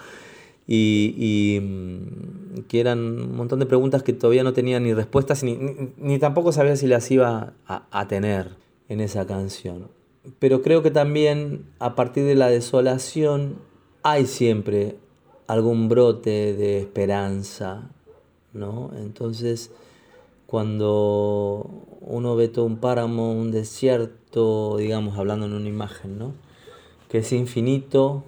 y, 0.66 1.59
mm, 1.61 2.62
que 2.68 2.81
eran 2.81 2.98
un 2.98 3.37
montón 3.37 3.61
de 3.61 3.66
preguntas 3.66 4.03
que 4.03 4.12
todavía 4.12 4.44
no 4.44 4.53
tenían 4.53 4.85
ni 4.85 4.94
respuestas, 4.94 5.42
ni, 5.44 5.59
ni, 5.98 6.18
tampoco 6.18 6.53
sabía 6.53 6.77
si 6.77 6.87
las 6.87 7.11
iba 7.11 7.53
a, 7.66 7.87
a 7.90 8.09
tener 8.09 8.50
en 8.88 9.00
esa 9.00 9.27
canción. 9.27 9.88
Pero 10.38 10.62
creo 10.62 10.83
que 10.83 10.90
también 10.90 11.66
a 11.79 11.94
partir 11.94 12.24
de 12.24 12.35
la 12.35 12.48
desolación 12.48 13.57
hay 14.03 14.27
siempre 14.27 14.96
algún 15.46 15.88
brote 15.88 16.55
de 16.55 16.79
esperanza, 16.79 17.90
¿no? 18.55 18.90
Entonces, 18.96 19.70
cuando 20.46 21.68
uno 22.00 22.37
ve 22.37 22.48
todo 22.48 22.64
un 22.64 22.77
páramo, 22.77 23.33
un 23.33 23.50
desierto, 23.50 24.77
digamos, 24.77 25.18
hablando 25.18 25.46
en 25.46 25.53
una 25.53 25.68
imagen, 25.68 26.18
¿no? 26.18 26.33
Que 27.09 27.18
es 27.18 27.33
infinito, 27.33 28.24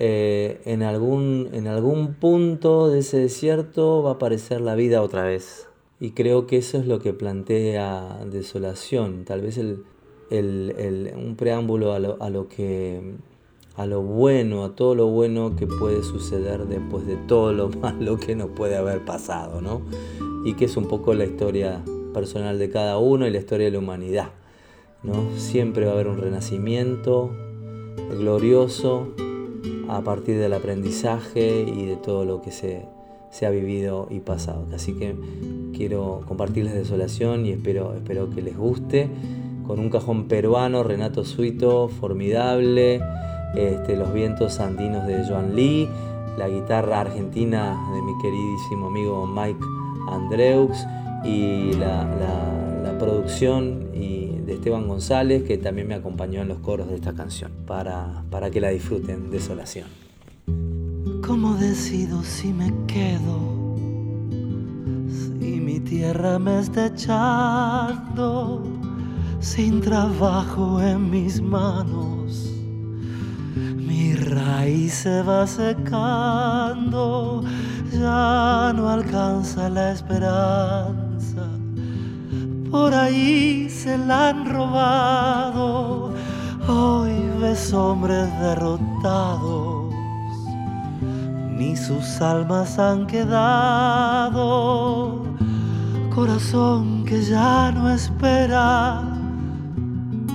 eh, 0.00 0.60
en, 0.64 0.84
algún, 0.84 1.48
en 1.52 1.66
algún 1.66 2.14
punto 2.14 2.88
de 2.88 3.00
ese 3.00 3.18
desierto 3.18 4.00
va 4.04 4.10
a 4.10 4.12
aparecer 4.14 4.60
la 4.60 4.76
vida 4.76 5.02
otra 5.02 5.24
vez. 5.24 5.66
Y 5.98 6.12
creo 6.12 6.46
que 6.46 6.58
eso 6.58 6.78
es 6.78 6.86
lo 6.86 7.00
que 7.00 7.12
plantea 7.12 8.24
desolación, 8.30 9.24
tal 9.24 9.40
vez 9.40 9.58
el, 9.58 9.82
un 10.30 11.34
preámbulo 11.36 11.92
a 11.94 11.98
lo, 11.98 12.16
a 12.22 12.30
lo 12.30 12.46
que 12.46 13.16
a 13.74 13.86
lo 13.86 14.02
bueno, 14.02 14.64
a 14.64 14.76
todo 14.76 14.94
lo 14.94 15.08
bueno 15.08 15.56
que 15.56 15.66
puede 15.66 16.04
suceder 16.04 16.66
después 16.66 17.04
de 17.04 17.16
todo 17.16 17.52
lo 17.52 17.68
malo 17.82 18.18
que 18.18 18.36
nos 18.36 18.50
puede 18.50 18.76
haber 18.76 19.04
pasado, 19.04 19.60
¿no? 19.60 19.82
Y 20.44 20.54
que 20.54 20.66
es 20.66 20.76
un 20.76 20.86
poco 20.86 21.12
la 21.12 21.24
historia 21.24 21.82
personal 22.14 22.60
de 22.60 22.70
cada 22.70 22.98
uno 22.98 23.26
y 23.26 23.30
la 23.30 23.38
historia 23.38 23.66
de 23.66 23.72
la 23.72 23.78
humanidad, 23.80 24.30
¿no? 25.02 25.36
Siempre 25.36 25.86
va 25.86 25.90
a 25.90 25.94
haber 25.94 26.06
un 26.06 26.18
renacimiento 26.18 27.32
glorioso 28.16 29.08
a 29.88 30.02
partir 30.02 30.38
del 30.38 30.52
aprendizaje 30.52 31.62
y 31.62 31.86
de 31.86 31.96
todo 31.96 32.24
lo 32.24 32.42
que 32.42 32.50
se, 32.50 32.86
se 33.30 33.46
ha 33.46 33.50
vivido 33.50 34.08
y 34.10 34.20
pasado. 34.20 34.66
Así 34.74 34.94
que 34.94 35.16
quiero 35.76 36.22
compartirles 36.26 36.74
desolación 36.74 37.46
y 37.46 37.50
espero, 37.50 37.94
espero 37.94 38.30
que 38.30 38.42
les 38.42 38.56
guste. 38.56 39.08
Con 39.66 39.80
un 39.80 39.90
cajón 39.90 40.28
peruano, 40.28 40.82
Renato 40.82 41.24
Suito, 41.24 41.88
formidable 41.88 43.02
este, 43.54 43.96
los 43.96 44.12
vientos 44.12 44.60
andinos 44.60 45.06
de 45.06 45.26
Joan 45.26 45.56
Lee, 45.56 45.88
la 46.36 46.48
guitarra 46.48 47.00
argentina 47.00 47.76
de 47.94 48.02
mi 48.02 48.12
queridísimo 48.22 48.86
amigo 48.88 49.26
Mike 49.26 49.64
Andrews 50.10 50.86
y 51.24 51.72
la, 51.74 52.06
producción 52.98 53.90
y 53.94 54.17
de 54.48 54.54
Esteban 54.54 54.88
González 54.88 55.42
que 55.42 55.58
también 55.58 55.86
me 55.86 55.94
acompañó 55.94 56.40
en 56.40 56.48
los 56.48 56.58
coros 56.60 56.88
de 56.88 56.94
esta 56.94 57.12
canción 57.12 57.52
para, 57.66 58.24
para 58.30 58.50
que 58.50 58.62
la 58.62 58.70
disfruten, 58.70 59.30
Desolación. 59.30 59.86
¿Cómo 61.22 61.54
decido 61.56 62.22
si 62.22 62.54
me 62.54 62.72
quedo? 62.86 63.76
Si 65.10 65.60
mi 65.60 65.80
tierra 65.80 66.38
me 66.38 66.60
está 66.60 66.86
echando 66.86 68.64
sin 69.40 69.82
trabajo 69.82 70.80
en 70.80 71.10
mis 71.10 71.42
manos. 71.42 72.50
Mi 73.54 74.14
raíz 74.14 74.94
se 74.94 75.22
va 75.22 75.46
secando, 75.46 77.44
ya 77.92 78.72
no 78.74 78.88
alcanza 78.88 79.68
la 79.68 79.92
esperanza. 79.92 81.07
Por 82.70 82.92
ahí 82.94 83.68
se 83.70 83.96
la 83.96 84.28
han 84.28 84.44
robado, 84.46 86.12
hoy 86.68 87.12
ves 87.40 87.72
hombres 87.72 88.28
derrotados, 88.40 89.94
ni 91.56 91.76
sus 91.76 92.20
almas 92.20 92.78
han 92.78 93.06
quedado. 93.06 94.38
Corazón 96.14 97.04
que 97.04 97.22
ya 97.22 97.72
no 97.72 97.88
espera 97.90 99.02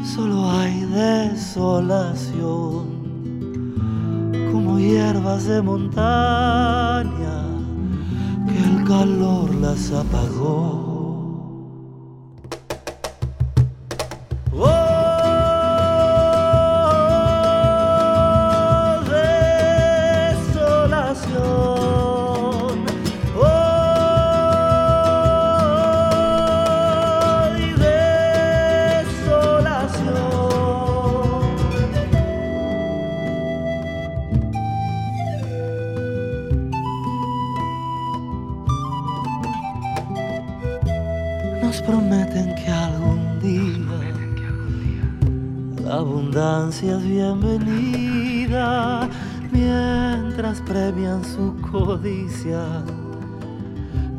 solo 0.03 0.49
hay 0.51 0.85
desolación, 0.85 2.31
como 4.51 4.79
hierbas 4.79 5.45
de 5.45 5.61
montaña 5.61 7.45
que 8.47 8.57
el 8.63 8.83
calor 8.85 9.53
las 9.55 9.91
apagó. 9.91 10.82
Abundancia 45.97 46.97
es 46.97 47.03
bienvenida 47.03 49.07
mientras 49.51 50.61
premian 50.61 51.23
su 51.23 51.55
codicia 51.71 52.65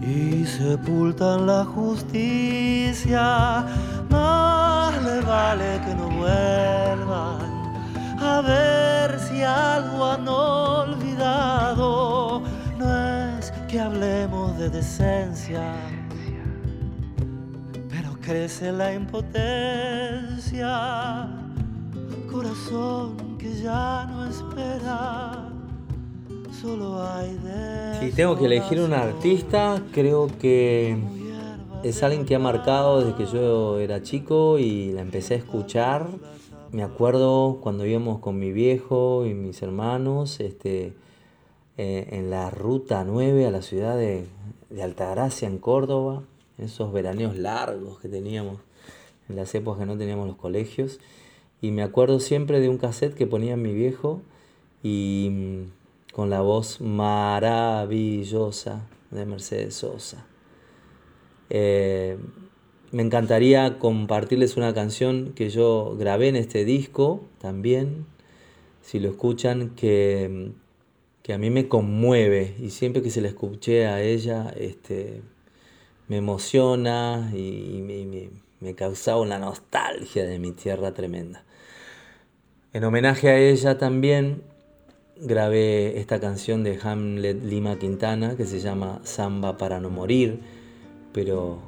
y 0.00 0.46
sepultan 0.46 1.46
la 1.46 1.64
justicia. 1.64 3.64
Más 4.10 5.02
le 5.02 5.20
vale 5.22 5.80
que 5.84 5.92
no 5.94 6.08
vuelvan 6.10 7.54
a 8.20 8.40
ver 8.40 9.18
si 9.18 9.42
algo 9.42 10.04
han 10.04 10.28
olvidado. 10.28 12.42
No 12.78 13.38
es 13.38 13.50
que 13.68 13.80
hablemos 13.80 14.56
de 14.58 14.70
decencia 14.70 15.74
pero 17.90 18.16
crece 18.20 18.70
la 18.72 18.92
impotencia. 18.92 20.74
Corazón 22.34 23.38
que 23.38 23.54
ya 23.54 24.06
no 24.06 24.28
espera, 24.28 25.52
solo 26.60 27.00
hay 27.00 27.32
de. 27.34 28.00
Si 28.00 28.16
tengo 28.16 28.36
que 28.36 28.46
elegir 28.46 28.80
un 28.80 28.92
artista, 28.92 29.80
creo 29.92 30.26
que 30.40 30.98
es 31.84 32.02
alguien 32.02 32.26
que 32.26 32.34
ha 32.34 32.40
marcado 32.40 32.98
desde 32.98 33.16
que 33.16 33.26
yo 33.26 33.78
era 33.78 34.02
chico 34.02 34.58
y 34.58 34.90
la 34.90 35.02
empecé 35.02 35.34
a 35.34 35.36
escuchar. 35.36 36.08
Me 36.72 36.82
acuerdo 36.82 37.60
cuando 37.62 37.86
íbamos 37.86 38.18
con 38.18 38.36
mi 38.36 38.50
viejo 38.50 39.24
y 39.26 39.32
mis 39.32 39.62
hermanos 39.62 40.40
este, 40.40 40.92
eh, 41.76 42.08
en 42.10 42.30
la 42.30 42.50
ruta 42.50 43.04
9 43.04 43.46
a 43.46 43.52
la 43.52 43.62
ciudad 43.62 43.96
de, 43.96 44.26
de 44.70 44.82
Altagracia, 44.82 45.46
en 45.46 45.58
Córdoba, 45.58 46.24
en 46.58 46.64
esos 46.64 46.92
veraneos 46.92 47.36
largos 47.36 48.00
que 48.00 48.08
teníamos 48.08 48.58
en 49.28 49.36
las 49.36 49.54
épocas 49.54 49.78
que 49.78 49.86
no 49.86 49.96
teníamos 49.96 50.26
los 50.26 50.36
colegios. 50.36 50.98
Y 51.64 51.70
me 51.72 51.82
acuerdo 51.82 52.20
siempre 52.20 52.60
de 52.60 52.68
un 52.68 52.78
cassette 52.78 53.14
que 53.14 53.26
ponía 53.26 53.56
mi 53.56 53.72
viejo 53.72 54.22
y 54.82 55.28
mm, 55.32 56.12
con 56.14 56.30
la 56.30 56.40
voz 56.42 56.80
maravillosa 56.80 58.82
de 59.10 59.24
Mercedes 59.26 59.74
Sosa. 59.76 60.26
Eh, 61.50 62.16
me 62.92 63.02
encantaría 63.02 63.78
compartirles 63.78 64.56
una 64.56 64.72
canción 64.74 65.32
que 65.34 65.50
yo 65.50 65.96
grabé 65.98 66.28
en 66.28 66.36
este 66.36 66.64
disco 66.64 67.22
también, 67.40 68.06
si 68.82 69.00
lo 69.00 69.08
escuchan, 69.10 69.70
que, 69.70 70.52
que 71.22 71.32
a 71.34 71.38
mí 71.38 71.50
me 71.50 71.68
conmueve 71.68 72.54
y 72.60 72.70
siempre 72.70 73.02
que 73.02 73.10
se 73.10 73.20
la 73.22 73.28
escuché 73.28 73.86
a 73.86 74.02
ella 74.02 74.52
este, 74.58 75.22
me 76.08 76.18
emociona 76.18 77.30
y, 77.34 77.76
y 77.78 77.82
me, 77.82 78.04
me- 78.06 78.30
me 78.60 78.74
causaba 78.74 79.20
una 79.20 79.38
nostalgia 79.38 80.24
de 80.26 80.38
mi 80.38 80.52
tierra 80.52 80.94
tremenda. 80.94 81.44
En 82.74 82.82
homenaje 82.82 83.28
a 83.28 83.38
ella 83.38 83.78
también 83.78 84.42
grabé 85.16 86.00
esta 86.00 86.18
canción 86.18 86.64
de 86.64 86.76
Hamlet 86.82 87.40
Lima 87.44 87.78
Quintana 87.78 88.34
que 88.36 88.46
se 88.46 88.58
llama 88.58 88.98
Samba 89.04 89.56
para 89.56 89.78
no 89.78 89.90
morir, 89.90 90.40
pero 91.12 91.60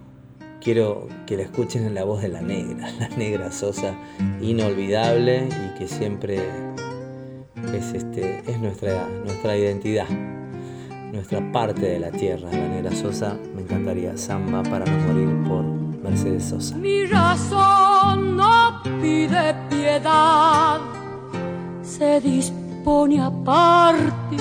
quiero 0.61 1.07
que 1.25 1.37
la 1.37 1.45
escuchen 1.45 1.87
en 1.87 1.95
la 1.95 2.03
voz 2.03 2.23
de 2.23 2.29
la 2.29 2.40
negra, 2.40 2.90
la 2.99 3.09
negra 3.11 3.53
Sosa, 3.53 3.95
inolvidable 4.40 5.47
y 5.49 5.79
que 5.79 5.87
siempre 5.87 6.40
es, 7.73 7.92
este, 7.95 8.42
es 8.45 8.59
nuestra, 8.59 9.09
nuestra 9.25 9.57
identidad, 9.57 10.09
nuestra 11.12 11.53
parte 11.53 11.87
de 11.87 12.01
la 12.01 12.11
tierra. 12.11 12.51
La 12.51 12.66
negra 12.66 12.90
Sosa, 12.90 13.38
me 13.55 13.62
encantaría 13.62 14.16
Samba 14.16 14.64
para 14.64 14.85
no 14.85 15.07
morir 15.07 15.49
por 15.49 15.64
Mercedes 16.03 16.47
Sosa. 16.47 16.77
Mi 16.77 17.07
razón 17.07 18.37
no 18.37 18.83
pide 19.01 19.55
piedad, 19.71 20.81
se 21.97 22.21
dispone 22.21 23.21
a 23.23 23.31
partir. 23.31 24.37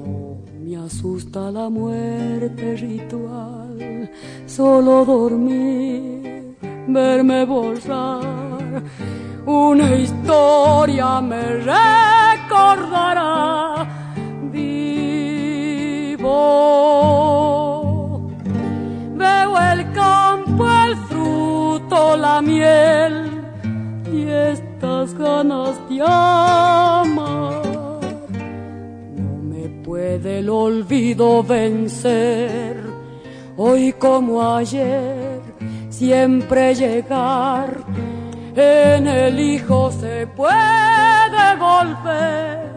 No 0.00 0.42
me 0.60 0.76
asusta 0.76 1.50
la 1.50 1.70
muerte 1.70 2.76
ritual, 2.76 4.10
solo 4.46 5.04
dormir, 5.06 6.56
verme 6.86 7.46
borrar. 7.46 8.82
Una 9.46 9.94
historia 9.96 11.20
me 11.22 11.42
recordará 11.72 13.24
vivo. 14.52 15.48
Veo 19.14 19.60
el 19.72 19.92
campo, 19.92 20.68
el 20.84 20.94
fruto, 21.08 22.16
la 22.18 22.42
miel 22.42 23.27
y 24.12 24.28
estas 24.28 25.14
ganas 25.14 25.76
de 25.88 26.02
amar. 26.02 27.62
No 29.16 29.42
me 29.42 29.68
puede 29.84 30.40
el 30.40 30.48
olvido 30.48 31.42
vencer, 31.42 32.82
hoy 33.56 33.92
como 33.92 34.42
ayer, 34.54 35.40
siempre 35.90 36.74
llegar. 36.74 37.78
En 38.54 39.06
el 39.06 39.38
hijo 39.38 39.92
se 39.92 40.26
puede 40.26 41.56
volver 41.58 42.68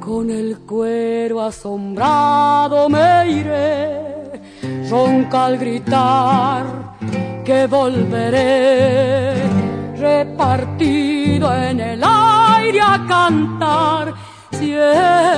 con 0.00 0.30
el 0.30 0.58
cuero 0.60 1.42
asombrado 1.42 2.88
me 2.88 3.30
iré, 3.30 4.40
ronca 4.88 5.46
al 5.46 5.58
gritar 5.58 6.96
que 7.44 7.66
volveré, 7.66 9.42
repartido 9.96 11.54
en 11.54 11.80
el 11.80 12.02
aire 12.02 12.80
a 12.80 13.04
cantar 13.06 14.14
siempre. 14.52 15.28